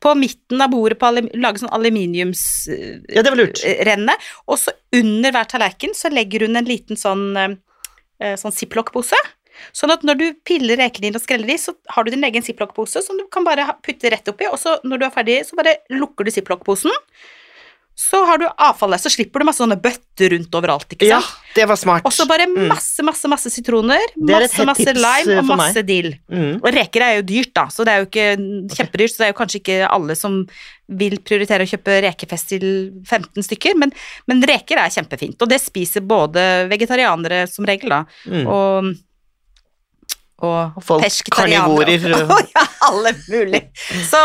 på 0.00 0.14
midten 0.16 0.62
av 0.64 0.70
bordet, 0.72 0.96
på 1.00 1.10
lager 1.12 1.60
sånn 1.60 1.74
aluminiumsrenne, 1.76 3.02
Ja, 3.10 3.24
det 3.24 3.34
var 3.34 3.42
lurt. 3.42 3.60
og 4.46 4.56
så 4.56 4.72
under 4.96 5.34
hver 5.34 5.50
tallerken 5.50 5.92
så 5.98 6.08
legger 6.12 6.46
hun 6.46 6.56
en 6.56 6.64
liten 6.64 6.96
sånn, 6.96 7.58
eh, 8.22 8.36
sånn 8.38 8.54
ziplock-pose. 8.54 9.18
Sånn 9.76 9.90
at 9.94 10.02
når 10.06 10.18
du 10.20 10.26
piller 10.46 10.76
rekene 10.80 11.08
dine 11.08 11.16
og 11.20 11.24
skreller 11.24 11.46
de, 11.50 11.58
så 11.60 11.74
har 11.94 12.04
du 12.04 12.10
din 12.14 12.24
egen 12.24 12.42
ziplock-pose 12.46 13.02
som 13.06 13.16
du 13.20 13.26
kan 13.32 13.44
bare 13.44 13.66
putte 13.82 14.10
rett 14.12 14.28
oppi, 14.32 14.46
og 14.50 14.58
så 14.58 14.78
når 14.84 14.98
du 14.98 15.04
er 15.06 15.14
ferdig, 15.14 15.40
så 15.48 15.56
bare 15.58 15.76
lukker 15.90 16.24
du 16.24 16.30
ziplock-posen. 16.34 16.90
Så 18.00 18.16
har 18.24 18.38
du 18.40 18.46
avfallet, 18.48 18.96
så 19.02 19.10
slipper 19.12 19.42
du 19.42 19.44
masse 19.44 19.60
sånne 19.60 19.76
bøtter 19.76 20.30
rundt 20.32 20.54
overalt, 20.56 20.86
ikke 20.94 21.04
sant? 21.10 21.26
Ja, 21.26 21.50
det 21.58 21.66
var 21.68 21.76
smart. 21.76 22.06
Og 22.08 22.14
så 22.16 22.24
bare 22.26 22.46
Mm. 22.48 22.68
masse, 22.70 23.02
masse, 23.04 23.28
masse 23.28 23.50
sitroner, 23.52 24.00
er 24.16 24.40
masse, 24.40 24.64
masse 24.64 24.94
lime 24.96 25.34
eh, 25.34 25.38
og 25.42 25.44
masse 25.58 25.82
dill. 25.84 26.14
Mm. 26.32 26.62
Og 26.62 26.70
reker 26.72 27.02
er 27.04 27.16
jo 27.18 27.26
dyrt, 27.28 27.52
da, 27.52 27.66
så 27.68 27.84
det 27.84 27.92
er 27.92 27.98
jo 28.00 28.06
ikke 28.08 28.76
kjempedyrt, 28.78 29.12
så 29.12 29.18
det 29.20 29.26
er 29.26 29.32
jo 29.34 29.38
kanskje 29.42 29.60
ikke 29.60 29.90
alle 29.90 30.16
som 30.16 30.46
vil 30.88 31.18
prioritere 31.20 31.66
å 31.66 31.70
kjøpe 31.74 31.98
rekefest 32.06 32.48
til 32.54 32.64
15 33.04 33.44
stykker, 33.44 33.76
men, 33.76 33.92
men 34.26 34.40
reker 34.48 34.80
er 34.80 34.88
kjempefint, 34.96 35.36
og 35.42 35.48
det 35.52 35.60
spiser 35.60 36.00
både 36.00 36.68
vegetarianere 36.72 37.44
som 37.52 37.68
regel, 37.68 37.90
da, 37.90 38.04
Mm. 38.26 38.46
og 38.48 38.94
og 40.46 40.82
Folk 40.84 41.04
Og 42.26 42.42
ja, 42.54 42.64
alle 42.88 43.12
mulig. 43.28 43.60
Så, 44.08 44.20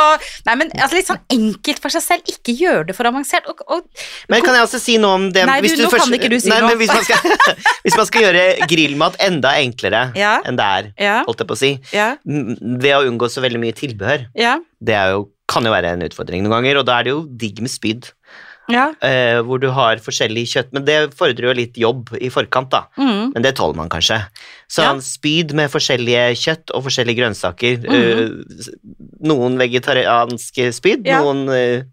nei, 0.48 0.56
men 0.62 0.72
altså, 0.76 0.98
litt 0.98 1.10
sånn 1.10 1.22
enkelt 1.36 1.82
for 1.84 1.94
seg 1.94 2.06
selv, 2.06 2.32
ikke 2.32 2.56
gjør 2.56 2.88
det 2.90 2.96
for 2.98 3.10
avansert. 3.10 3.48
Og, 3.52 3.62
og 3.68 4.32
Men 4.32 4.46
kan 4.46 4.58
jeg 4.58 4.68
også 4.68 4.82
si 4.82 4.98
noe 5.02 5.20
om 5.20 5.28
det 5.36 5.46
Nei, 5.50 5.60
du, 5.66 5.70
nå 5.84 5.92
kan 5.94 6.18
ikke 6.18 6.32
du 6.32 6.38
si 6.40 6.52
Nei, 6.52 6.62
noe. 6.64 6.74
Men 6.74 6.82
hvis 6.82 6.94
man, 6.94 7.06
skal, 7.08 7.38
hvis 7.86 8.00
man 8.00 8.10
skal 8.10 8.28
gjøre 8.28 8.46
grillmat 8.72 9.20
enda 9.28 9.56
enklere 9.62 10.08
Ja. 10.18 10.38
enn 10.48 10.60
det 10.60 10.66
er, 10.80 10.92
ja, 11.02 11.16
holdt 11.28 11.44
jeg 11.44 11.50
på 11.50 11.58
å 11.58 11.60
si, 11.60 11.72
ja, 11.96 12.14
ved 12.26 12.92
å 12.96 13.06
unngå 13.10 13.30
så 13.32 13.44
veldig 13.46 13.62
mye 13.62 13.76
tilbehør, 13.76 14.28
ja, 14.38 14.58
det 14.86 15.00
jo, 15.14 15.26
kan 15.50 15.66
jo 15.68 15.74
være 15.74 15.94
en 15.96 16.06
utfordring 16.08 16.44
noen 16.46 16.58
ganger, 16.58 16.80
og 16.82 16.88
da 16.88 17.00
er 17.00 17.08
det 17.08 17.14
jo 17.14 17.24
digg 17.42 17.62
med 17.64 17.72
spyd, 17.72 18.10
ja. 18.70 18.88
eh, 19.02 19.40
hvor 19.46 19.60
du 19.62 19.70
har 19.72 19.98
forskjellig 20.04 20.46
kjøtt, 20.52 20.72
men 20.74 20.86
det 20.86 21.14
fordrer 21.18 21.50
jo 21.50 21.54
litt 21.54 21.78
jobb 21.78 22.14
i 22.20 22.30
forkant, 22.34 22.70
da. 22.72 22.86
Mm, 22.98 23.34
Men 23.34 23.42
det 23.44 23.56
tåler 23.56 23.76
man 23.76 23.90
kanskje. 23.90 24.22
Så 24.68 24.82
Ja. 24.84 24.94
spyd 25.00 25.54
med 25.54 25.70
forskjellige 25.72 26.36
kjøtt 26.36 26.72
og 26.74 26.84
forskjellige 26.88 27.20
grønnsaker. 27.22 27.78
Mm. 27.86 27.96
eh, 27.96 28.70
noen 29.22 29.58
vegetarianske 29.58 30.72
spyd, 30.74 31.06
Ja. 31.08 31.22
noen 31.22 31.50
eh, 31.50 31.84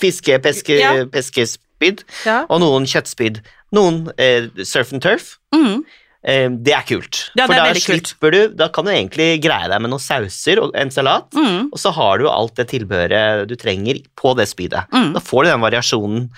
fiske, 0.00 0.38
peske, 0.42 0.78
peskespyd, 1.12 2.04
og 2.48 2.60
noen 2.60 2.86
kjøttspyd. 2.86 3.40
Noen 3.72 4.10
eh, 4.18 4.48
surf 4.64 4.92
and 4.92 5.02
turf. 5.02 5.36
Mm. 5.54 5.84
Eh, 6.28 6.48
det 6.52 6.74
er 6.76 6.84
kult. 6.84 7.22
Ja, 7.38 7.46
For 7.48 7.54
det 7.56 7.62
er 7.62 7.72
da 7.78 7.80
slipper 7.80 8.30
kult. 8.34 8.50
du 8.52 8.56
Da 8.60 8.68
kan 8.74 8.84
du 8.84 8.90
egentlig 8.92 9.28
greie 9.40 9.68
deg 9.72 9.80
med 9.80 9.90
noen 9.94 10.02
sauser 10.04 10.60
og 10.62 10.74
en 10.76 10.90
salat, 10.92 11.30
Mm. 11.32 11.70
og 11.72 11.78
så 11.80 11.92
har 11.96 12.18
du 12.20 12.28
alt 12.28 12.54
det 12.60 12.68
tilbehøret 12.74 13.48
du 13.48 13.56
trenger 13.56 14.02
på 14.16 14.34
det 14.36 14.48
spydet. 14.50 14.84
Mm. 14.92 15.14
Da 15.14 15.20
får 15.24 15.44
du 15.44 15.50
den 15.50 15.60
variasjonen. 15.64 16.28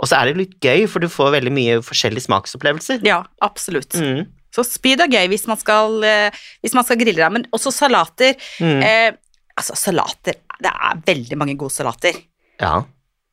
Og 0.00 0.08
så 0.08 0.16
er 0.16 0.30
det 0.30 0.36
litt 0.38 0.60
gøy, 0.64 0.86
for 0.88 1.00
du 1.02 1.08
får 1.12 1.34
veldig 1.34 1.52
mye 1.52 1.80
forskjellige 1.84 2.24
smaksopplevelser. 2.28 3.02
Ja, 3.04 3.24
absolutt. 3.42 3.90
Mm. 4.00 4.28
Så 4.54 4.64
spyd 4.64 5.00
er 5.04 5.10
gøy 5.12 5.28
hvis 5.28 5.46
man 5.46 5.58
skal, 5.60 6.02
eh, 6.04 6.30
hvis 6.64 6.72
man 6.74 6.84
skal 6.84 6.96
grille 6.96 7.20
deg, 7.20 7.32
men 7.32 7.44
også 7.52 7.70
salater. 7.72 8.34
Mm. 8.60 8.80
Eh, 8.82 9.12
altså, 9.58 9.76
salater 9.76 10.34
Det 10.60 10.70
er 10.72 10.96
veldig 11.06 11.36
mange 11.38 11.56
gode 11.56 11.72
salater. 11.72 12.12
Ja. 12.60 12.82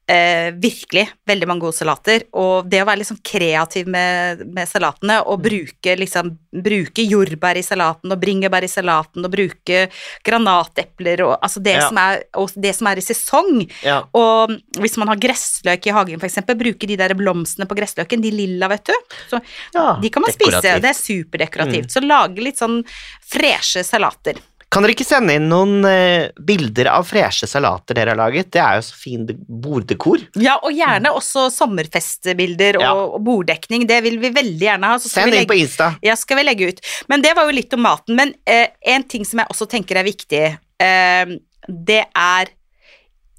Eh, 0.08 0.54
virkelig 0.56 1.02
veldig 1.28 1.48
mange 1.50 1.66
gode 1.66 1.76
salater. 1.76 2.24
Og 2.40 2.70
det 2.72 2.80
å 2.80 2.86
være 2.88 3.04
sånn 3.04 3.20
kreativ 3.28 3.90
med, 3.92 4.46
med 4.56 4.70
salatene, 4.70 5.18
og 5.28 5.42
bruke, 5.44 5.98
liksom, 6.00 6.30
bruke 6.64 7.04
jordbær 7.04 7.60
i 7.60 7.64
salaten, 7.66 8.14
og 8.16 8.22
bringebær 8.22 8.64
i 8.64 8.70
salaten, 8.72 9.28
og 9.28 9.34
bruke 9.34 9.82
granatepler, 10.24 11.26
og 11.28 11.36
altså 11.44 11.60
det, 11.60 11.76
Ja. 11.76 11.90
som, 11.90 11.98
er, 12.00 12.24
og 12.40 12.56
det 12.56 12.74
som 12.78 12.88
er 12.88 13.02
i 13.02 13.04
sesong. 13.04 13.70
ja. 13.84 14.00
Og 14.16 14.56
hvis 14.80 14.96
man 14.98 15.12
har 15.12 15.20
gressløk 15.20 15.88
i 15.88 15.92
hagen, 15.92 16.24
eksempel, 16.24 16.56
bruke 16.56 16.88
de 16.88 16.96
der 16.96 17.14
blomstene 17.14 17.68
på 17.68 17.76
gressløken, 17.76 18.22
de 18.24 18.32
lilla, 18.32 18.70
vet 18.72 18.86
du. 18.86 18.94
Så 19.30 19.42
Ja, 19.76 20.00
de 20.02 20.10
kan 20.10 20.22
man 20.24 20.32
spise, 20.32 20.62
det 20.80 20.88
er 20.88 20.96
superdekorativt. 20.96 21.92
Så 21.92 22.00
lage 22.00 22.40
litt 22.40 22.56
sånn 22.58 22.80
freshe 23.28 23.84
salater. 23.84 24.40
Kan 24.70 24.84
dere 24.84 24.92
ikke 24.98 25.06
sende 25.08 25.32
inn 25.38 25.46
noen 25.48 25.86
eh, 25.88 26.28
bilder 26.44 26.90
av 26.92 27.06
freshe 27.08 27.48
salater 27.48 27.96
dere 27.96 28.12
har 28.12 28.20
laget? 28.20 28.50
Det 28.52 28.60
er 28.60 28.76
jo 28.76 28.84
så 28.90 28.98
fin 29.00 29.24
de- 29.26 29.38
borddekor. 29.48 30.26
Ja, 30.36 30.58
og 30.60 30.74
gjerne 30.76 31.14
også 31.16 31.46
sommerfestbilder 31.56 32.76
og, 32.76 32.84
Ja. 32.84 32.92
og 32.94 33.22
borddekning. 33.24 33.88
Det 33.88 34.02
vil 34.04 34.20
vi 34.20 34.30
veldig 34.36 34.60
gjerne 34.68 34.92
ha. 34.92 34.98
Send 35.00 35.34
inn 35.34 35.48
på 35.48 35.56
Insta. 35.58 35.94
ja, 36.04 36.16
skal 36.20 36.38
vi 36.42 36.44
legge 36.44 36.68
ut. 36.74 36.82
Men 37.08 37.22
det 37.24 37.34
var 37.36 37.46
jo 37.48 37.56
litt 37.56 37.74
om 37.74 37.82
maten. 37.88 38.16
Men 38.20 38.34
eh, 38.46 38.68
en 38.86 39.04
ting 39.04 39.24
som 39.26 39.40
jeg 39.40 39.48
også 39.56 39.70
tenker 39.72 39.96
er 40.02 40.04
viktig, 40.04 40.44
eh, 40.84 41.26
det 41.68 42.04
er 42.14 42.52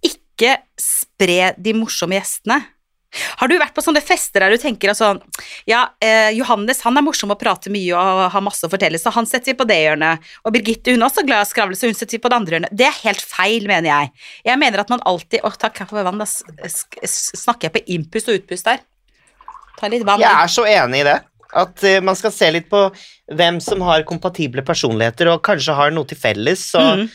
ikke 0.03 0.57
spre 0.81 1.53
de 1.61 1.73
morsomme 1.75 2.17
gjestene. 2.17 2.63
Har 3.41 3.49
du 3.49 3.55
vært 3.57 3.73
på 3.73 3.81
sånne 3.81 4.03
fester 4.05 4.45
der 4.45 4.53
du 4.53 4.61
tenker 4.61 4.93
at 4.93 4.99
sånn 4.99 5.21
Ja, 5.69 5.87
eh, 6.05 6.29
Johannes 6.37 6.83
han 6.85 6.99
er 7.01 7.05
morsom 7.07 7.33
å 7.33 7.39
prate 7.41 7.73
mye 7.73 7.97
og 7.97 8.27
har 8.35 8.45
masse 8.45 8.67
å 8.69 8.73
fortelle, 8.73 9.01
så 9.01 9.13
han 9.15 9.29
setter 9.29 9.55
vi 9.55 9.59
på 9.63 9.67
det 9.69 9.79
hjørnet. 9.81 10.27
Og 10.45 10.53
Birgitte 10.53 10.93
hun 10.93 11.01
er 11.01 11.09
også 11.09 11.25
glad 11.25 11.41
i 11.41 11.47
å 11.47 11.49
skravle, 11.49 11.79
så 11.79 11.89
hun 11.89 11.97
setter 11.97 12.19
vi 12.19 12.23
på 12.25 12.29
det 12.29 12.37
andre 12.37 12.59
hjørnet. 12.59 12.75
Det 12.77 12.89
er 12.89 13.01
helt 13.07 13.25
feil, 13.25 13.69
mener 13.71 13.89
jeg. 13.89 14.13
Jeg 14.51 14.61
mener 14.61 14.85
at 14.85 14.93
man 14.93 15.05
alltid 15.09 15.41
Å, 15.47 15.53
takk 15.57 15.81
for 15.89 16.05
vann, 16.05 16.21
da 16.21 16.27
snakker 16.29 17.69
jeg 17.69 17.77
på 17.79 17.85
innpust 17.97 18.29
og 18.29 18.43
utpust 18.43 18.69
der. 18.69 18.85
Ta 19.79 19.89
litt 19.89 20.05
vann. 20.05 20.21
Jeg 20.21 20.35
er 20.35 20.53
så 20.53 20.67
enig 20.69 21.01
i 21.05 21.09
det. 21.09 21.17
At 21.57 21.81
uh, 21.81 21.95
man 22.05 22.19
skal 22.19 22.33
se 22.35 22.51
litt 22.53 22.69
på 22.69 22.83
hvem 23.39 23.57
som 23.65 23.81
har 23.87 24.05
kompatible 24.09 24.61
personligheter 24.67 25.31
og 25.33 25.41
kanskje 25.47 25.77
har 25.79 25.95
noe 25.97 26.09
til 26.11 26.21
felles 26.21 26.67
og 26.77 27.05
Mm. 27.05 27.09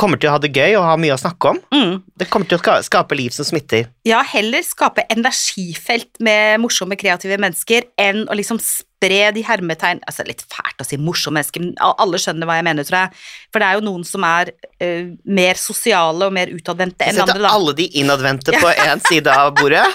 Kommer 0.00 0.20
til 0.20 0.30
å 0.30 0.36
ha 0.36 0.42
det 0.42 0.52
gøy 0.56 0.78
og 0.78 0.86
ha 0.88 0.96
mye 1.00 1.14
å 1.14 1.20
snakke 1.20 1.54
om. 1.54 1.60
Mm. 1.74 1.94
Det 2.18 2.28
kommer 2.32 2.48
til 2.48 2.60
å 2.60 2.78
skape 2.86 3.18
liv 3.18 3.34
som 3.36 3.46
smitter. 3.48 3.90
Ja, 4.08 4.22
heller 4.26 4.64
skape 4.66 5.04
energifelt 5.12 6.20
med 6.24 6.62
morsomme, 6.64 6.98
kreative 7.00 7.38
mennesker 7.40 7.90
enn 8.00 8.24
å 8.26 8.38
liksom 8.38 8.60
spre 9.00 9.30
de 9.32 9.44
hermetegn 9.46 10.02
Altså, 10.06 10.24
litt 10.28 10.44
fælt 10.50 10.80
å 10.80 10.86
si 10.86 10.98
morsomme 11.00 11.40
mennesker, 11.40 11.64
men 11.64 11.74
alle 11.80 12.20
skjønner 12.20 12.48
hva 12.48 12.58
jeg 12.58 12.66
mener, 12.66 12.86
tror 12.86 12.98
jeg. 13.04 13.24
For 13.52 13.62
det 13.62 13.68
er 13.68 13.78
jo 13.78 13.86
noen 13.86 14.04
som 14.06 14.24
er 14.26 14.52
uh, 14.52 15.10
mer 15.24 15.60
sosiale 15.60 16.28
og 16.28 16.34
mer 16.36 16.52
utadvendte 16.52 17.08
enn 17.08 17.20
andre, 17.24 17.40
da. 17.40 17.52
alle 17.54 17.76
de 17.78 17.88
innadvendte 18.00 18.56
på 18.62 18.72
én 18.74 19.02
side 19.08 19.32
av 19.32 19.54
bordet. 19.56 19.86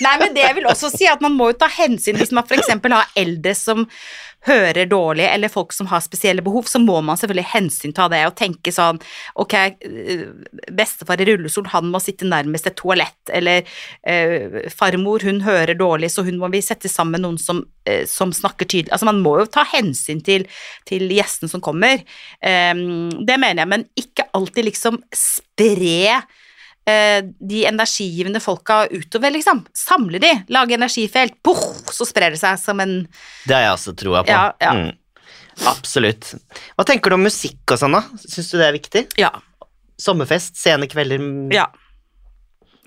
Nei, 0.00 0.16
men 0.22 0.34
det 0.36 0.48
vil 0.56 0.68
også 0.70 0.92
si 0.92 1.08
at 1.10 1.22
man 1.24 1.34
må 1.36 1.50
jo 1.50 1.60
ta 1.60 1.68
hensyn 1.70 2.18
hvis 2.20 2.32
man 2.32 2.46
f.eks. 2.46 2.70
har 2.72 3.14
eldre 3.20 3.54
som 3.58 3.86
hører 4.48 4.88
dårlig, 4.88 5.26
eller 5.28 5.52
folk 5.52 5.72
som 5.76 5.88
har 5.90 6.00
spesielle 6.00 6.42
behov, 6.42 6.64
så 6.68 6.80
må 6.80 7.00
man 7.04 7.18
selvfølgelig 7.20 7.50
hensynta 7.52 8.06
det 8.12 8.22
og 8.28 8.36
tenke 8.38 8.72
sånn 8.72 9.00
Ok, 9.40 9.54
eh, 9.54 10.22
bestefar 10.72 11.20
i 11.20 11.26
rullestol, 11.28 11.68
han 11.74 11.90
må 11.92 12.00
sitte 12.00 12.28
nærmest 12.28 12.70
et 12.70 12.78
toalett, 12.80 13.20
eller 13.28 13.68
eh, 14.08 14.70
farmor, 14.72 15.26
hun 15.28 15.42
hører 15.44 15.76
dårlig, 15.76 16.12
så 16.14 16.24
hun 16.24 16.40
må 16.40 16.48
vi 16.54 16.62
sette 16.64 16.88
sammen 16.88 17.26
noen 17.26 17.36
som, 17.40 17.62
som 18.10 18.32
snakker 18.34 18.68
tydelig 18.68 18.92
Altså, 18.94 19.08
man 19.10 19.22
må 19.24 19.36
jo 19.40 19.46
ta 19.50 19.64
hensyn 19.72 20.20
til, 20.24 20.46
til 20.88 21.08
gjesten 21.12 21.50
som 21.50 21.62
kommer. 21.64 22.02
Det 22.40 23.36
mener 23.40 23.62
jeg, 23.62 23.70
men 23.70 23.84
ikke 23.98 24.28
alltid 24.36 24.68
liksom 24.70 24.98
spre 25.14 26.22
eh, 26.88 27.20
de 27.40 27.64
energigivende 27.68 28.40
folka 28.42 28.82
utover, 28.90 29.30
liksom. 29.34 29.64
Samle 29.76 30.20
de, 30.22 30.32
lage 30.52 30.76
energifelt, 30.76 31.36
poff, 31.44 31.92
så 31.94 32.06
sprer 32.08 32.34
det 32.34 32.40
seg 32.42 32.58
som 32.62 32.80
en 32.82 32.96
Det 33.46 33.54
har 33.56 33.68
jeg 33.68 33.76
også 33.76 33.96
troa 34.00 34.24
på. 34.24 34.32
Ja, 34.34 34.48
ja. 34.62 34.72
Mm. 34.76 34.96
Absolutt. 35.68 36.32
Hva 36.78 36.86
tenker 36.88 37.12
du 37.12 37.18
om 37.18 37.26
musikk 37.26 37.74
og 37.74 37.80
sånn, 37.80 37.92
da? 37.98 38.04
Syns 38.22 38.48
du 38.52 38.56
det 38.60 38.66
er 38.70 38.76
viktig? 38.78 39.04
Ja. 39.20 39.30
Sommerfest, 40.00 40.56
sene 40.56 40.88
kvelder, 40.88 41.20
mm, 41.20 41.50
ja. 41.52 41.66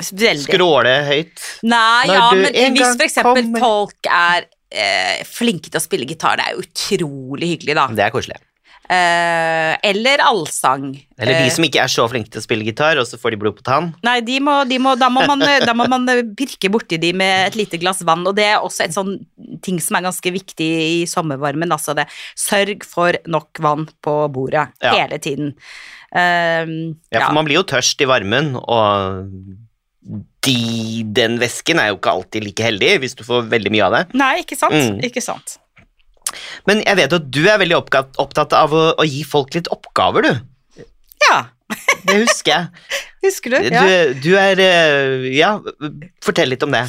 Veldig. 0.03 0.41
skråle 0.47 0.93
høyt. 1.05 1.41
Nei, 1.63 2.07
Når 2.09 2.15
ja, 2.17 2.23
men 2.33 2.75
hvis 2.75 2.95
for 2.97 3.05
eksempel 3.05 3.43
kommer- 3.45 3.61
folk 3.61 4.09
er 4.09 4.47
eh, 4.73 5.21
flinke 5.29 5.69
til 5.69 5.79
å 5.79 5.83
spille 5.83 6.07
gitar, 6.09 6.39
det 6.41 6.47
er 6.49 6.57
jo 6.57 6.65
utrolig 6.65 7.53
hyggelig, 7.55 7.77
da. 7.79 7.87
Det 7.93 8.07
er 8.07 8.13
koselig. 8.15 8.41
Eh, 8.83 9.77
eller 9.89 10.19
allsang. 10.19 10.89
Eller 11.17 11.37
Eh, 11.37 11.43
de 11.45 11.51
som 11.55 11.63
ikke 11.63 11.79
er 11.79 11.87
så 11.87 12.03
flinke 12.11 12.29
til 12.33 12.41
å 12.41 12.43
spille 12.43 12.65
gitar, 12.67 12.99
og 12.99 13.07
så 13.07 13.17
får 13.17 13.31
de 13.31 13.39
blod 13.39 13.55
på 13.55 13.63
tann. 13.63 13.93
Nei, 14.03 14.17
de 14.27 14.41
må, 14.43 14.57
de 14.67 14.77
må, 14.83 14.95
da, 14.99 15.07
må 15.09 15.23
man, 15.29 15.39
da 15.39 15.73
må 15.77 15.87
man 15.87 16.05
pirke 16.35 16.69
borti 16.73 16.99
de 16.99 17.13
med 17.15 17.47
et 17.47 17.55
lite 17.55 17.79
glass 17.79 18.03
vann, 18.03 18.27
og 18.27 18.35
det 18.35 18.49
er 18.51 18.59
også 18.59 18.83
en 18.87 18.97
sånn 18.97 19.13
ting 19.63 19.79
som 19.79 19.95
er 19.97 20.03
ganske 20.09 20.35
viktig 20.35 20.67
i 20.67 21.01
sommervarmen. 21.09 21.71
Altså 21.71 21.95
det 21.95 22.09
sørg 22.35 22.83
for 22.83 23.15
nok 23.25 23.63
vann 23.63 23.87
på 24.03 24.17
bordet 24.35 24.67
Ja. 24.83 24.93
hele 24.99 25.17
tiden. 25.17 25.55
Um, 26.13 26.99
Ja, 27.09 27.25
for 27.25 27.33
man 27.39 27.47
blir 27.47 27.63
jo 27.63 27.63
tørst 27.63 28.03
i 28.03 28.05
varmen, 28.05 28.57
og 28.59 29.31
de, 30.43 31.03
den 31.15 31.37
væsken 31.41 31.79
er 31.79 31.91
jo 31.91 31.99
ikke 31.99 32.13
alltid 32.17 32.47
like 32.47 32.65
heldig 32.65 32.93
hvis 33.03 33.17
du 33.19 33.23
får 33.27 33.47
veldig 33.51 33.73
mye 33.73 33.85
av 33.87 33.97
det. 33.97 34.03
Nei, 34.19 34.33
ikke 34.43 34.57
sant? 34.59 34.75
Mm. 34.75 35.03
Ikke 35.07 35.23
sant. 35.23 35.57
Men 36.67 36.81
jeg 36.83 36.97
vet 36.99 37.15
at 37.15 37.25
du 37.31 37.43
er 37.45 37.59
veldig 37.61 37.77
oppgatt, 37.77 38.15
opptatt 38.21 38.55
av 38.57 38.73
å, 38.73 38.85
å 38.97 39.05
gi 39.07 39.21
folk 39.27 39.53
litt 39.55 39.69
oppgaver, 39.73 40.27
du. 40.29 40.85
Ja, 41.23 41.37
Det 42.07 42.17
husker 42.23 42.51
jeg. 42.51 42.67
husker 43.23 43.55
du? 43.55 43.57
Ja. 43.71 43.83
Du, 43.83 44.19
du 44.25 44.29
er 44.39 44.59
eh, 44.61 45.29
Ja, 45.33 45.55
fortell 46.23 46.53
litt 46.53 46.63
om 46.65 46.73
det. 46.75 46.83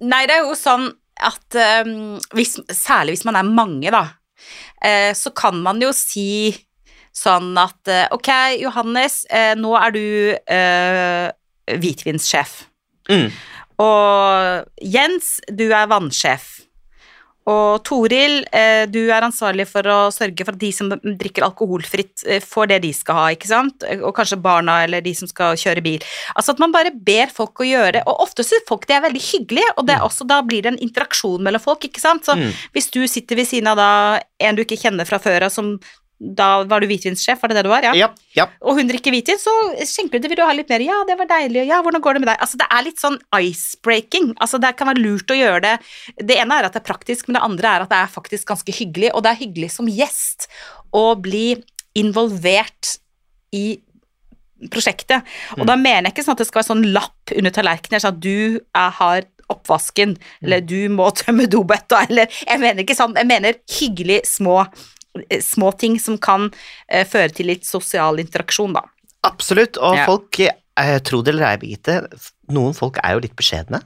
Nei, 0.00 0.24
det 0.28 0.38
er 0.38 0.46
jo 0.46 0.56
sånn 0.58 0.88
at 1.18 1.58
um, 1.84 2.16
hvis, 2.36 2.58
Særlig 2.70 3.16
hvis 3.16 3.26
man 3.26 3.38
er 3.40 3.46
mange, 3.46 3.90
da, 3.90 4.04
uh, 4.84 5.12
så 5.18 5.32
kan 5.36 5.58
man 5.64 5.82
jo 5.82 5.90
si 5.96 6.54
sånn 7.16 7.50
at 7.58 7.90
uh, 7.90 8.06
Ok, 8.14 8.30
Johannes, 8.62 9.24
uh, 9.32 9.54
nå 9.58 9.74
er 9.80 9.96
du 9.96 10.04
hvitvinssjef. 11.68 12.67
Mm. 13.10 13.28
Og 13.78 14.64
Jens, 14.82 15.38
du 15.54 15.68
er 15.70 15.90
vannsjef. 15.90 16.54
Og 17.48 17.78
Toril, 17.80 18.42
eh, 18.52 18.84
du 18.92 19.06
er 19.08 19.24
ansvarlig 19.24 19.64
for 19.70 19.86
å 19.88 20.10
sørge 20.12 20.44
for 20.44 20.52
at 20.52 20.60
de 20.60 20.68
som 20.74 20.90
drikker 20.90 21.46
alkoholfritt, 21.46 22.26
eh, 22.26 22.42
får 22.44 22.68
det 22.68 22.82
de 22.82 22.90
skal 22.92 23.16
ha, 23.16 23.22
ikke 23.32 23.48
sant? 23.48 23.86
Og 24.02 24.12
kanskje 24.14 24.36
barna 24.44 24.82
eller 24.84 25.00
de 25.00 25.14
som 25.16 25.30
skal 25.30 25.56
kjøre 25.56 25.82
bil. 25.82 26.04
Altså 26.36 26.52
at 26.52 26.58
man 26.60 26.74
bare 26.74 26.92
ber 26.92 27.32
folk 27.32 27.54
å 27.64 27.68
gjøre 27.70 27.92
det, 27.96 28.02
og 28.06 28.20
ofte 28.26 28.44
syns 28.44 28.68
folk 28.68 28.84
det 28.86 28.98
er 28.98 29.06
veldig 29.06 29.22
hyggelig, 29.30 29.64
og 29.78 29.86
det 29.86 29.96
er 29.96 30.04
også, 30.04 30.26
da 30.28 30.42
blir 30.42 30.66
det 30.66 30.74
en 30.74 30.82
interaksjon 30.90 31.40
mellom 31.40 31.60
folk, 31.64 31.80
ikke 31.88 32.00
sant? 32.04 32.26
Så 32.26 32.36
Mm. 32.36 32.52
hvis 32.74 32.90
du 32.90 33.06
sitter 33.08 33.36
ved 33.36 33.46
siden 33.46 33.68
av 33.68 33.76
da 33.76 34.20
en 34.40 34.54
du 34.54 34.62
ikke 34.62 34.82
kjenner 34.82 35.06
fra 35.06 35.18
før 35.18 35.44
av, 35.46 35.50
som 35.50 35.80
da 36.18 36.64
var 36.66 36.82
du 36.82 36.88
hvitvinssjef, 36.90 37.38
var 37.38 37.52
det 37.52 37.60
det 37.60 37.62
du 37.68 37.70
var? 37.70 37.84
Ja. 37.86 37.92
Ja, 37.94 38.08
ja. 38.34 38.48
Og 38.66 38.78
hun 38.80 38.88
drikker 38.90 39.14
hvitvin, 39.14 39.38
så 39.38 39.52
skjenker 39.86 40.18
du 40.18 40.24
det, 40.26 40.32
vil 40.32 40.40
du 40.40 40.44
ha 40.46 40.54
litt 40.56 40.70
mer? 40.72 40.82
Ja, 40.82 40.98
det 41.06 41.14
var 41.20 41.28
deilig. 41.30 41.62
Ja, 41.70 41.78
hvordan 41.84 42.02
går 42.02 42.18
det 42.18 42.22
med 42.24 42.30
deg? 42.32 42.40
Altså, 42.42 42.58
det 42.58 42.66
er 42.74 42.86
litt 42.86 43.02
sånn 43.02 43.18
ice-breaking. 43.38 44.32
Altså, 44.42 44.58
det 44.62 44.74
kan 44.78 44.90
være 44.90 45.04
lurt 45.04 45.30
å 45.30 45.38
gjøre 45.38 45.62
det. 45.62 45.74
Det 46.18 46.38
ene 46.42 46.58
er 46.58 46.66
at 46.66 46.74
det 46.74 46.82
er 46.82 46.88
praktisk, 46.90 47.28
men 47.28 47.38
det 47.38 47.44
andre 47.46 47.74
er 47.74 47.86
at 47.86 47.92
det 47.94 48.00
er 48.02 48.14
faktisk 48.18 48.50
ganske 48.50 48.74
hyggelig. 48.80 49.12
Og 49.14 49.22
det 49.24 49.32
er 49.32 49.42
hyggelig 49.44 49.70
som 49.76 49.90
gjest 49.90 50.48
å 50.96 51.04
bli 51.22 51.52
involvert 51.98 52.96
i 53.54 53.78
prosjektet. 54.74 55.26
Og 55.58 55.66
da 55.68 55.78
mener 55.78 56.08
jeg 56.08 56.16
ikke 56.16 56.26
sånn 56.26 56.34
at 56.34 56.42
det 56.42 56.50
skal 56.50 56.62
være 56.64 56.72
sånn 56.72 56.86
lapp 56.94 57.34
under 57.36 57.54
tallerkenen, 57.54 58.02
sånn 58.02 58.16
at 58.16 58.22
du 58.24 58.58
er, 58.58 58.94
har 58.98 59.26
oppvasken, 59.48 60.16
eller 60.44 60.64
du 60.66 60.90
må 60.92 61.08
tømme 61.20 61.48
dobøtta, 61.50 62.04
eller 62.08 62.30
Jeg 62.42 62.62
mener 62.62 62.84
ikke 62.84 62.98
sånn, 62.98 63.16
jeg 63.18 63.30
mener 63.30 63.60
hyggelig 63.78 64.22
små, 64.28 64.64
eh, 65.28 65.40
små 65.44 65.72
ting 65.78 65.98
som 66.02 66.18
kan 66.18 66.50
eh, 66.88 67.06
føre 67.08 67.32
til 67.34 67.50
litt 67.52 67.64
sosial 67.68 68.20
interaksjon, 68.22 68.76
da. 68.78 68.84
Absolutt. 69.26 69.78
Og 69.78 69.96
Ja. 69.96 70.06
folk, 70.06 70.40
eh, 70.40 70.98
tro 71.00 71.22
det 71.22 71.34
eller 71.34 71.52
ei, 71.52 71.56
Birgitte, 71.56 72.08
noen 72.50 72.74
folk 72.74 72.98
er 73.02 73.16
jo 73.16 73.24
litt 73.26 73.36
beskjedne. 73.36 73.82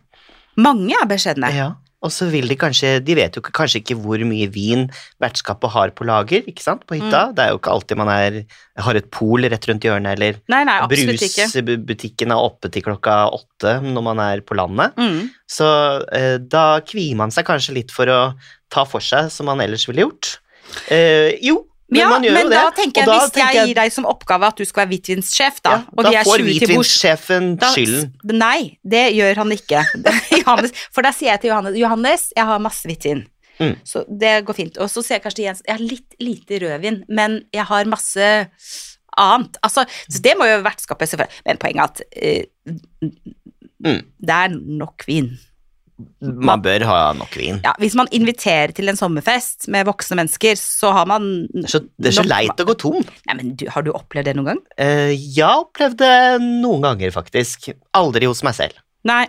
Mange 0.57 0.93
er 1.01 1.07
beskjedne. 1.09 1.55
Ja. 1.55 1.71
Og 2.03 2.11
så 2.11 2.27
vil 2.33 2.49
de 2.51 2.57
kanskje 2.59 2.97
De 3.05 3.15
vet 3.15 3.37
jo 3.39 3.43
kanskje 3.47 3.79
ikke 3.81 3.97
hvor 4.03 4.19
mye 4.27 4.49
vin 4.51 4.89
vertskapet 5.23 5.71
har 5.71 5.93
på 5.95 6.07
lager, 6.09 6.43
ikke 6.51 6.65
sant, 6.65 6.85
på 6.89 6.99
hytta. 6.99 7.29
Mm. 7.31 7.35
Det 7.37 7.45
er 7.45 7.53
jo 7.53 7.61
ikke 7.61 7.75
alltid 7.77 8.01
man 8.01 8.11
er, 8.11 8.39
har 8.77 8.99
et 8.99 9.11
pol 9.15 9.47
rett 9.47 9.69
rundt 9.71 9.87
hjørnet, 9.87 10.17
eller 10.19 10.41
Nei, 10.53 10.65
nei, 10.67 10.81
brusbutikken 10.91 12.35
er 12.35 12.43
oppe 12.43 12.71
til 12.73 12.83
klokka 12.83 13.31
åtte 13.39 13.77
når 13.87 14.07
man 14.11 14.23
er 14.25 14.43
på 14.47 14.59
landet. 14.59 14.99
Mm. 14.99 15.31
Så 15.47 15.69
eh, 16.13 16.39
da 16.43 16.81
kvier 16.87 17.17
man 17.23 17.31
seg 17.35 17.47
kanskje 17.47 17.77
litt 17.79 17.95
for 17.95 18.11
å 18.11 18.21
ta 18.73 18.85
for 18.89 19.05
seg 19.05 19.31
som 19.31 19.47
man 19.47 19.63
ellers 19.63 19.87
ville 19.87 20.09
gjort. 20.09 20.39
Eh, 20.89 21.39
jo, 21.45 21.59
men 21.93 22.01
ja, 22.01 22.09
man 22.09 22.25
gjør 22.25 22.37
men 22.39 22.47
jo 22.47 22.53
det. 22.53 22.59
da 22.59 22.71
tenker 22.77 23.03
jeg, 23.03 23.09
da 23.11 23.17
hvis 23.19 23.35
tenker 23.35 23.57
jeg 23.59 23.69
gir 23.69 23.79
deg 23.81 23.93
som 23.93 24.07
oppgave 24.09 24.49
at 24.49 24.61
du 24.63 24.65
skal 24.65 24.85
være 24.85 24.93
hvitvinssjef, 24.95 25.59
da, 25.65 25.75
ja, 25.75 25.83
og 25.93 26.07
da 26.07 26.13
de 26.13 26.19
er 26.21 26.29
får 26.29 26.45
20 26.45 26.47
til 26.47 26.55
bords 26.55 26.63
hvitvinssjefen 26.63 27.51
da, 27.61 27.73
skylden. 27.75 28.39
Nei, 28.41 28.61
det 28.95 29.05
gjør 29.17 29.43
han 29.43 29.53
ikke. 29.59 29.85
Johannes, 30.41 30.73
for 30.95 31.05
da 31.05 31.13
sier 31.17 31.35
jeg 31.35 31.45
til 31.45 31.53
Johannes 31.53 31.77
Johannes, 31.83 32.31
jeg 32.37 32.49
har 32.53 32.65
masse 32.65 32.89
hvitvin. 32.89 33.27
Mm. 33.61 33.77
Så 33.87 34.07
det 34.09 34.33
går 34.49 34.57
fint. 34.57 34.81
Og 34.81 34.89
så 34.91 35.05
sier 35.05 35.19
jeg 35.19 35.27
kanskje 35.27 35.43
til 35.43 35.49
Jens 35.51 35.61
jeg 35.69 35.77
har 35.77 35.85
litt 35.85 36.17
lite 36.23 36.63
rødvin, 36.65 37.03
men 37.13 37.43
jeg 37.53 37.69
har 37.69 37.93
masse 37.93 38.33
annet. 39.21 39.61
Altså, 39.61 39.85
så 40.09 40.25
det 40.25 40.33
må 40.41 40.49
jo 40.49 40.63
vertskapet 40.65 41.11
selvfølgelig 41.11 41.45
Men 41.45 41.61
poenget 41.61 42.01
er 42.17 42.33
at 42.33 42.53
uh, 42.73 43.33
Mm. 43.83 44.03
det 44.23 44.35
er 44.35 44.53
nok 44.55 45.03
vin. 45.09 45.33
Man 46.21 46.63
bør 46.65 46.85
ha 46.89 46.99
nok 47.19 47.35
vin. 47.39 47.61
Ja, 47.65 47.73
hvis 47.83 47.95
man 47.99 48.09
inviterer 48.15 48.73
til 48.77 48.89
en 48.93 48.97
sommerfest 48.99 49.69
med 49.73 49.87
voksne 49.89 50.17
mennesker, 50.21 50.55
så 50.61 50.93
har 50.97 51.07
man 51.11 51.47
Det 51.53 51.69
så, 51.71 51.81
det 51.99 52.13
er 52.13 52.19
så 52.19 52.25
nok- 52.25 52.33
leit 52.35 52.63
å 52.65 52.69
gå 52.71 52.79
tom. 52.79 53.03
Nei, 53.29 53.35
men 53.41 53.55
du, 53.57 53.67
Har 53.71 53.83
du 53.83 53.93
opplevd 53.93 54.25
det 54.31 54.37
noen 54.37 54.53
gang? 54.53 54.63
Eh, 54.79 55.13
jeg 55.17 55.45
opplevde 55.67 56.09
noen 56.43 56.83
ganger, 56.83 57.11
faktisk. 57.15 57.73
Aldri 57.95 58.27
hos 58.31 58.43
meg 58.47 58.55
selv. 58.59 58.79
Nei. 59.05 59.27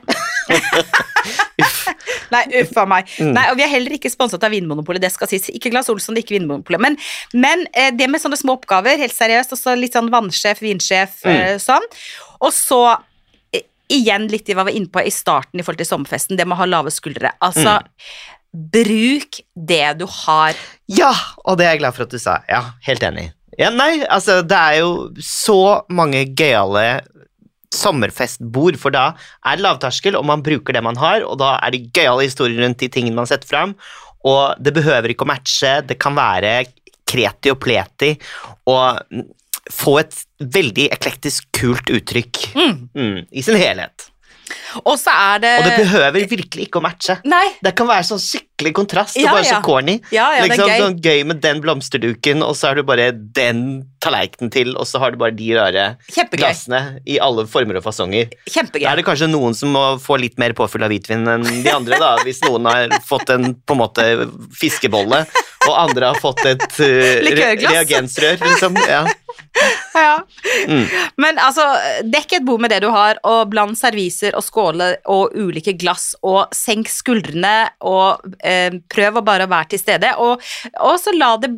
Uff. 1.59 1.79
Nei, 2.33 2.41
uff 2.61 2.75
a 2.81 2.83
meg. 2.89 3.09
Mm. 3.21 3.31
Nei, 3.35 3.43
og 3.51 3.57
vi 3.59 3.63
er 3.65 3.71
heller 3.71 3.93
ikke 3.97 4.09
sponset 4.11 4.41
av 4.45 4.53
Vinmonopolet, 4.53 5.01
det 5.03 5.11
skal 5.13 5.29
sies. 5.29 5.47
Ikke 5.53 5.69
Glass 5.73 5.89
Olsson, 5.93 6.17
ikke 6.17 6.35
Vinmonopolet. 6.37 6.81
Men, 6.81 6.97
men 7.37 7.65
eh, 7.73 7.91
det 7.95 8.07
med 8.09 8.21
sånne 8.23 8.39
små 8.39 8.55
oppgaver, 8.57 8.97
helt 9.01 9.15
seriøst, 9.15 9.53
også 9.55 9.75
litt 9.77 9.93
sånn 9.97 10.11
vannsjef, 10.13 10.61
vinsjef, 10.65 11.19
Mm. 11.23 11.33
eh, 11.35 11.57
sånn. 11.61 11.85
Og 12.43 12.51
så 12.55 12.79
igjen 13.91 14.27
litt 14.31 14.47
i 14.49 14.53
hva 14.55 14.63
vi 14.65 14.71
var 14.71 14.77
inne 14.79 14.91
på 14.93 15.03
i 15.03 15.11
starten 15.11 15.59
i 15.59 15.63
forhold 15.63 15.81
til 15.83 15.89
sommerfesten, 15.89 16.37
det 16.37 16.45
med 16.47 16.55
å 16.55 16.61
ha 16.63 16.65
lave 16.69 16.91
skuldre. 16.93 17.33
Altså, 17.41 17.79
Mm. 17.83 18.69
bruk 18.71 19.39
det 19.55 19.97
du 19.97 20.05
har. 20.05 20.53
Ja, 20.87 21.13
og 21.45 21.57
det 21.57 21.65
er 21.65 21.71
jeg 21.73 21.79
glad 21.79 21.95
for 21.95 22.03
at 22.03 22.09
du 22.13 22.19
sa. 22.19 22.39
Ja, 22.49 22.73
helt 22.85 23.01
enig. 23.01 23.31
Ja, 23.57 23.69
nei, 23.69 24.03
altså, 24.05 24.41
det 24.45 24.57
er 24.57 24.79
jo 24.81 25.09
så 25.19 25.83
mange 25.89 26.25
gøyale 26.35 27.01
sommerfestbord, 27.73 28.77
for 28.81 28.93
da 28.93 29.13
er 29.45 29.57
det 29.57 29.65
lavterskel, 29.65 30.17
og 30.17 30.25
man 30.29 30.43
bruker 30.45 30.73
det 30.75 30.83
man 30.85 30.97
har, 31.01 31.25
og 31.25 31.39
da 31.41 31.55
er 31.63 31.73
det 31.73 31.87
gøyale 31.95 32.27
historier 32.27 32.61
rundt 32.63 32.81
de 32.83 32.89
tingene 32.93 33.17
man 33.17 33.29
setter 33.29 33.49
fram, 33.49 33.75
og 34.23 34.61
det 34.63 34.73
behøver 34.77 35.13
ikke 35.13 35.25
å 35.25 35.31
matche, 35.33 35.79
det 35.87 35.97
kan 36.01 36.15
være 36.15 36.65
kreti 37.09 37.51
og 37.51 37.59
pleti, 37.63 38.13
og 38.69 39.01
få 39.71 39.97
et 40.01 40.15
veldig 40.51 40.89
eklektisk 40.95 41.47
kult 41.55 41.89
uttrykk 41.93 42.43
Mm. 42.55 42.89
mm, 42.95 43.21
i 43.31 43.41
sin 43.41 43.55
helhet. 43.59 44.09
Og 44.85 44.97
så 44.99 45.09
er 45.09 45.39
det 45.39 45.51
Og 45.59 45.65
det 45.65 45.75
behøver 45.85 46.25
virkelig 46.29 46.65
ikke 46.67 46.79
å 46.81 46.83
matche. 46.83 47.15
Nei. 47.25 47.45
Det 47.63 47.71
kan 47.77 47.87
være 47.87 48.03
sånn 48.05 48.19
skikkelig 48.21 48.73
kontrast 48.75 49.15
og 49.17 49.23
Ja, 49.23 49.31
bare 49.33 49.45
så 49.47 49.59
corny. 49.63 49.95
Ja, 50.11 50.25
ja, 50.35 50.43
liksom, 50.43 50.67
det 50.67 50.73
gøy. 50.73 50.81
Sånn 50.83 50.97
gøy 51.01 51.23
med 51.29 51.39
den 51.41 51.61
blomsterduken, 51.63 52.43
og 52.43 52.53
så 52.59 52.67
har 52.69 52.75
du 52.75 52.83
bare 52.83 53.11
den 53.13 53.85
tallerkenen 54.03 54.51
til, 54.51 54.75
og 54.77 54.85
så 54.89 54.99
har 54.99 55.11
du 55.11 55.17
bare 55.17 55.31
de 55.37 55.47
rare 55.55 55.85
Kjempegøy. 56.11 56.37
glassene 56.43 56.81
i 57.07 57.17
alle 57.23 57.45
former 57.47 57.77
og 57.79 57.83
fasonger. 57.87 58.29
Kjempegøy. 58.49 58.83
Da 58.83 58.91
er 58.91 58.95
det 59.01 59.05
kanskje 59.07 59.29
noen 59.31 59.55
som 59.55 59.71
må 59.73 59.85
få 60.03 60.19
litt 60.19 60.37
mer 60.37 60.53
påfyll 60.53 60.83
av 60.83 60.89
hvitvin 60.91 61.25
enn 61.37 61.47
de 61.63 61.71
andre, 61.71 61.97
da, 61.99 62.17
hvis 62.25 62.41
noen 62.43 62.65
har 62.69 62.89
fått 63.07 63.29
en 63.33 63.53
på 63.55 63.73
en 63.77 63.77
måte 63.79 64.29
fiskebolle, 64.59 65.23
og 65.67 65.75
andre 65.79 66.11
har 66.11 66.19
fått 66.21 66.43
et 66.49 66.63
uh, 66.79 67.27
reagensrør, 67.69 68.37
liksom. 68.43 68.77
Ja. 68.89 69.03
Ja. 69.93 70.15
Mm. 70.67 70.85
Men 71.21 71.37
altså, 71.41 71.65
dekk 72.09 72.37
et 72.39 72.45
bord 72.47 72.61
med 72.63 72.73
det 72.73 72.81
du 72.83 72.89
har, 72.93 73.19
og 73.27 73.49
bland 73.53 73.77
serviser 73.79 74.35
og 74.37 74.43
skåler 74.45 74.97
og 75.09 75.35
ulike 75.37 75.75
glass, 75.79 76.11
og 76.25 76.53
senk 76.55 76.89
skuldrene, 76.91 77.69
og 77.85 78.23
eh, 78.43 78.79
prøv 78.91 79.19
å 79.21 79.25
bare 79.25 79.47
være 79.51 79.73
til 79.75 79.83
stede. 79.83 80.15
Og, 80.21 80.41
og 80.81 80.97
så 81.01 81.13
la 81.15 81.35
det 81.41 81.53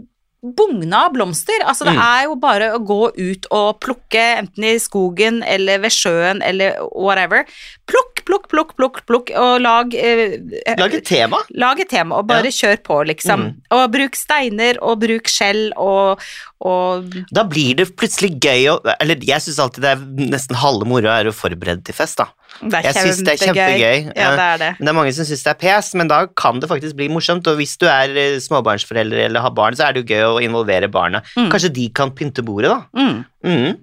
bugne 0.45 0.93
av 0.93 1.13
blomster. 1.15 1.63
Altså, 1.65 1.87
det 1.87 1.95
Mm. 1.95 2.01
er 2.05 2.23
jo 2.27 2.35
bare 2.37 2.67
å 2.75 2.79
gå 2.85 2.99
ut 3.17 3.47
og 3.49 3.79
plukke, 3.81 4.25
enten 4.43 4.67
i 4.69 4.75
skogen 4.77 5.39
eller 5.41 5.79
ved 5.81 5.89
sjøen 5.95 6.43
eller 6.45 6.77
whatever. 6.93 7.47
Plukk, 7.89 8.14
plukk, 8.27 8.47
plukk, 8.51 8.73
plukk, 8.77 9.01
plukk, 9.09 9.31
og 9.39 9.59
lag 9.63 9.93
eh, 9.97 10.37
Lag 10.79 10.93
et 10.97 11.05
tema. 11.07 11.41
Lag 11.55 11.79
et 11.81 11.89
tema, 11.91 12.19
og 12.19 12.27
bare 12.29 12.51
kjør 12.53 12.81
på, 12.85 12.99
liksom. 13.11 13.45
Mm. 13.45 13.59
Og 13.77 13.83
bruk 13.93 14.17
steiner, 14.19 14.79
og 14.83 14.99
bruk 15.03 15.29
skjell, 15.31 15.69
og, 15.81 16.23
og 16.65 17.15
Da 17.35 17.45
blir 17.47 17.77
det 17.81 17.89
plutselig 17.99 18.35
gøy 18.41 18.69
å 18.71 18.75
Eller 18.95 19.19
jeg 19.27 19.43
syns 19.43 19.59
alltid 19.61 19.83
det 19.85 19.91
er 19.93 20.31
nesten 20.33 20.57
halve 20.57 20.87
moroa 20.89 21.19
er 21.21 21.29
å 21.29 21.35
forberede 21.35 21.85
til 21.85 21.97
fest, 21.97 22.19
da. 22.21 22.29
Det 22.61 22.79
er 22.79 22.87
Jeg 22.87 23.09
syns 23.09 23.23
det 23.25 23.33
er 23.33 23.41
kjempegøy. 23.49 23.97
Ja, 24.15 24.29
det 24.35 24.45
er 24.45 24.61
det. 24.61 24.69
Det 24.79 24.91
er 24.91 24.95
mange 24.95 25.15
som 25.15 25.27
syns 25.27 25.43
det 25.45 25.51
er 25.51 25.59
pes, 25.59 25.91
men 25.99 26.11
da 26.11 26.21
kan 26.39 26.61
det 26.63 26.69
faktisk 26.71 26.97
bli 26.99 27.09
morsomt. 27.11 27.47
Og 27.51 27.59
hvis 27.59 27.75
du 27.81 27.87
er 27.91 28.13
eh, 28.15 28.37
småbarnsforelder 28.43 29.25
eller 29.27 29.43
har 29.43 29.55
barn, 29.55 29.75
så 29.77 29.87
er 29.87 29.95
det 29.95 30.05
jo 30.05 30.15
gøy 30.15 30.27
å 30.27 30.43
involvere 30.45 30.89
barna. 30.91 31.23
Mm. 31.35 31.49
Kanskje 31.53 31.73
de 31.75 31.89
kan 31.95 32.13
pynte 32.15 32.45
bordet, 32.45 32.71
da. 32.71 32.85
Mm. 32.95 33.25
Mm. 33.45 33.81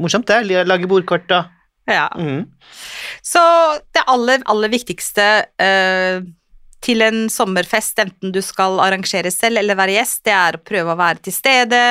Morsomt, 0.00 0.30
det. 0.30 0.64
Lage 0.66 0.88
bordkort 0.90 1.30
og 1.36 1.52
Ja. 1.90 2.06
mm. 2.16 2.46
Så 3.22 3.42
det 3.92 4.04
aller, 4.08 4.42
aller 4.48 4.72
viktigste 4.72 5.26
eh, 5.60 6.22
til 6.84 7.04
en 7.04 7.26
sommerfest, 7.32 7.98
enten 8.00 8.32
du 8.32 8.40
skal 8.44 8.80
arrangere 8.84 9.30
selv 9.32 9.60
eller 9.60 9.76
være 9.78 9.98
gjest, 9.98 10.22
det 10.28 10.34
er 10.36 10.56
å 10.58 10.64
prøve 10.64 10.92
å 10.94 10.98
være 11.00 11.22
til 11.28 11.36
stede. 11.36 11.82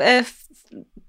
Eh, 0.00 0.20
f- 0.22 0.36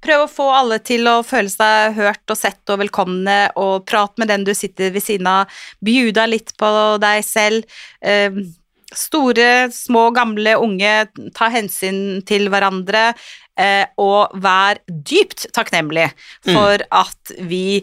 prøve 0.02 0.26
å 0.26 0.32
få 0.34 0.48
alle 0.58 0.80
til 0.82 1.06
å 1.10 1.20
føle 1.26 1.50
seg 1.54 1.98
hørt 2.00 2.34
og 2.34 2.38
sett 2.40 2.72
og 2.74 2.80
velkomne, 2.82 3.52
og 3.62 3.86
prate 3.90 4.18
med 4.22 4.32
den 4.34 4.46
du 4.48 4.54
sitter 4.58 4.90
ved 4.96 5.06
siden 5.06 5.30
av. 5.30 5.62
Bjuda 5.86 6.26
litt 6.30 6.56
på 6.58 6.72
deg 7.02 7.22
selv. 7.26 7.70
Eh, 8.02 8.42
store, 8.92 9.70
små, 9.72 10.10
gamle, 10.18 10.58
unge, 10.60 10.96
ta 11.38 11.48
hensyn 11.54 12.20
til 12.28 12.50
hverandre. 12.52 13.12
Eh, 13.62 13.86
og 14.02 14.34
vær 14.42 14.82
dypt 14.88 15.48
takknemlig 15.56 16.10
for 16.48 16.82
at 16.90 17.34
vi 17.46 17.82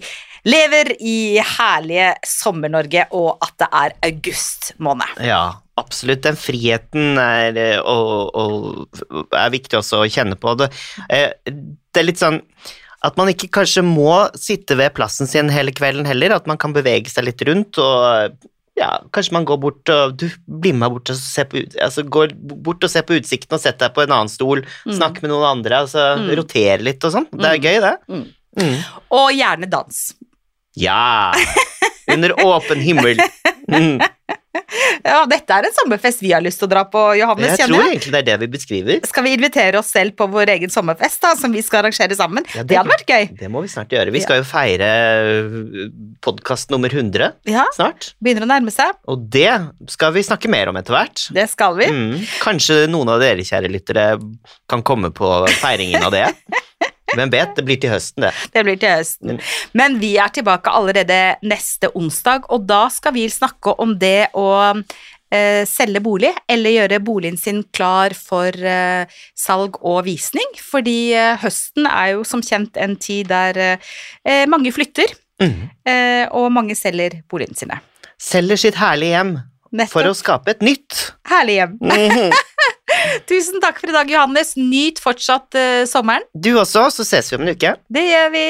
lever 0.48 0.94
i 0.98 1.38
herlige 1.38 2.12
Sommer-Norge, 2.26 3.06
og 3.16 3.38
at 3.44 3.54
det 3.60 3.68
er 3.82 3.96
august 4.10 4.72
måned. 4.82 5.22
Ja, 5.24 5.60
absolutt. 5.80 6.24
Den 6.26 6.38
friheten 6.40 7.20
er, 7.20 7.60
og, 7.82 8.34
og, 8.34 9.32
er 9.36 9.54
viktig 9.54 9.80
også 9.80 10.02
å 10.02 10.10
kjenne 10.10 10.38
på. 10.40 10.56
Det, 10.58 10.70
eh, 11.12 11.30
det 11.46 12.02
er 12.02 12.08
litt 12.08 12.22
sånn 12.22 12.42
at 13.06 13.18
man 13.18 13.30
ikke 13.30 13.50
kanskje 13.60 13.84
må 13.86 14.24
sitte 14.34 14.74
ved 14.78 14.96
plassen 14.96 15.28
sin 15.30 15.52
hele 15.54 15.70
kvelden 15.74 16.08
heller, 16.08 16.34
at 16.34 16.48
man 16.50 16.58
kan 16.58 16.74
bevege 16.74 17.10
seg 17.12 17.28
litt 17.28 17.44
rundt 17.46 17.78
og 17.78 18.34
ja, 18.78 18.88
kanskje 19.12 19.34
man 19.34 19.44
går 19.48 19.58
bort 19.60 19.90
og 19.92 20.16
Du, 20.20 20.26
blir 20.46 20.74
med 20.78 20.90
bort 20.94 21.10
og 21.10 21.16
ser 21.18 21.44
på, 21.50 21.60
altså, 21.82 22.04
går 22.06 22.32
bort 22.38 22.84
og 22.86 22.90
ser 22.92 23.02
på 23.08 23.16
utsikten 23.18 23.56
og 23.58 23.60
setter 23.62 23.88
deg 23.88 23.94
på 23.96 24.04
en 24.06 24.14
annen 24.14 24.30
stol, 24.32 24.62
Snakker 24.86 25.24
med 25.26 25.32
noen 25.34 25.48
andre, 25.58 25.82
altså 25.84 26.04
Mm. 26.18 26.28
roterer 26.40 26.82
litt 26.86 27.04
og 27.04 27.12
sånn. 27.16 27.26
Det 27.32 27.44
er 27.44 27.58
Mm. 27.58 27.64
gøy, 27.66 27.80
det. 27.84 27.94
Mm. 28.08 28.26
Mm. 28.58 28.76
Og 29.18 29.28
gjerne 29.36 29.68
dans. 29.70 30.14
Ja! 30.78 31.34
Under 32.08 32.32
åpen 32.44 32.80
himmel. 32.80 33.18
Mm. 33.68 33.98
Ja, 35.04 35.20
dette 35.28 35.54
er 35.54 35.66
en 35.68 35.74
sommerfest 35.76 36.22
vi 36.24 36.30
har 36.34 36.42
lyst 36.42 36.58
til 36.60 36.66
å 36.66 36.70
dra 36.72 36.82
på, 36.88 37.00
Johannes. 37.18 37.54
Jeg 37.60 37.68
tror 37.68 37.82
jeg. 37.84 37.92
egentlig 37.94 38.12
det 38.14 38.20
er 38.20 38.26
det 38.30 38.36
vi 38.42 38.48
beskriver. 38.56 39.00
Skal 39.06 39.24
vi 39.26 39.32
invitere 39.36 39.78
oss 39.80 39.90
selv 39.94 40.16
på 40.18 40.26
vår 40.32 40.50
egen 40.56 40.72
sommerfest, 40.72 41.20
da, 41.22 41.34
som 41.38 41.52
vi 41.54 41.62
skal 41.64 41.82
arrangere 41.84 42.16
sammen? 42.18 42.46
Ja, 42.56 42.64
det 42.66 42.78
hadde 42.80 42.92
vært 42.92 43.12
gøy. 43.12 43.28
Det 43.38 43.50
må 43.52 43.62
vi 43.64 43.70
snart 43.72 43.92
gjøre. 43.94 44.12
Vi 44.14 44.22
skal 44.24 44.40
jo 44.40 44.46
feire 44.48 44.88
podkast 46.24 46.72
nummer 46.74 46.92
100 46.92 47.30
Ja, 47.48 47.64
snart. 47.76 48.12
begynner 48.24 48.46
å 48.46 48.50
nærme 48.50 48.72
seg. 48.74 48.96
Og 49.08 49.28
det 49.32 49.50
skal 49.92 50.12
vi 50.16 50.24
snakke 50.26 50.50
mer 50.52 50.72
om 50.72 50.80
etter 50.80 50.96
hvert. 50.96 51.28
Det 51.34 51.46
skal 51.52 51.76
vi. 51.78 51.88
Mm. 51.92 52.16
Kanskje 52.42 52.82
noen 52.90 53.12
av 53.14 53.22
dere 53.22 53.44
kjære 53.46 53.70
lyttere 53.72 54.08
kan 54.70 54.82
komme 54.86 55.12
på 55.14 55.28
feiringen 55.60 56.02
av 56.08 56.14
det. 56.14 56.26
Hvem 57.14 57.30
vet, 57.32 57.54
det 57.56 57.64
blir 57.64 57.78
til 57.80 57.90
høsten, 57.94 58.26
det. 58.26 58.32
Det 58.52 58.64
blir 58.66 58.76
til 58.80 58.90
høsten. 58.92 59.38
Men 59.78 59.98
vi 60.02 60.16
er 60.20 60.28
tilbake 60.34 60.72
allerede 60.72 61.36
neste 61.48 61.88
onsdag, 61.96 62.44
og 62.52 62.66
da 62.68 62.88
skal 62.92 63.14
vi 63.16 63.26
snakke 63.32 63.72
om 63.80 63.94
det 63.98 64.28
å 64.36 64.48
eh, 65.32 65.64
selge 65.68 66.02
bolig, 66.04 66.34
eller 66.48 66.74
gjøre 66.76 67.00
boligen 67.04 67.38
sin 67.40 67.62
klar 67.72 68.12
for 68.16 68.52
eh, 68.52 69.06
salg 69.36 69.80
og 69.80 70.02
visning. 70.04 70.52
Fordi 70.60 70.98
eh, 71.16 71.38
høsten 71.40 71.88
er 71.88 72.14
jo 72.16 72.26
som 72.28 72.44
kjent 72.44 72.76
en 72.76 72.96
tid 73.00 73.32
der 73.32 73.78
mange 74.48 74.72
flytter, 74.76 75.16
Mm. 75.38 75.68
og 76.34 76.48
mange 76.50 76.74
selger 76.74 77.20
boligene 77.30 77.54
sine. 77.54 77.76
Selger 78.18 78.58
sitt 78.58 78.74
herlige 78.74 79.12
hjem 79.14 79.28
Nettopp. 79.70 79.92
for 79.92 80.08
å 80.10 80.14
skape 80.18 80.50
et 80.50 80.64
nytt. 80.66 80.96
Herlig 81.30 81.60
hjem. 81.60 81.76
Tusen 83.28 83.60
takk 83.60 83.80
for 83.82 83.92
i 83.92 83.92
dag, 83.92 84.08
Johannes. 84.10 84.54
Nyt 84.56 85.02
fortsatt 85.04 85.52
uh, 85.58 85.84
sommeren. 85.88 86.24
Du 86.32 86.54
også, 86.56 86.86
så 86.94 87.04
ses 87.04 87.28
vi 87.32 87.36
om 87.36 87.44
en 87.44 87.52
uke. 87.52 87.74
Det 87.92 88.04
gjør 88.06 88.32
vi. 88.32 88.46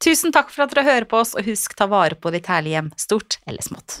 Tusen 0.00 0.32
takk 0.32 0.48
for 0.48 0.64
at 0.64 0.72
dere 0.72 0.86
hører 0.86 1.08
på 1.10 1.20
oss, 1.20 1.34
og 1.36 1.44
husk 1.44 1.76
ta 1.76 1.84
vare 1.90 2.16
på 2.16 2.32
ditt 2.32 2.48
herlige 2.48 2.78
hjem, 2.78 2.92
stort 2.96 3.36
eller 3.44 3.66
smått. 3.66 4.00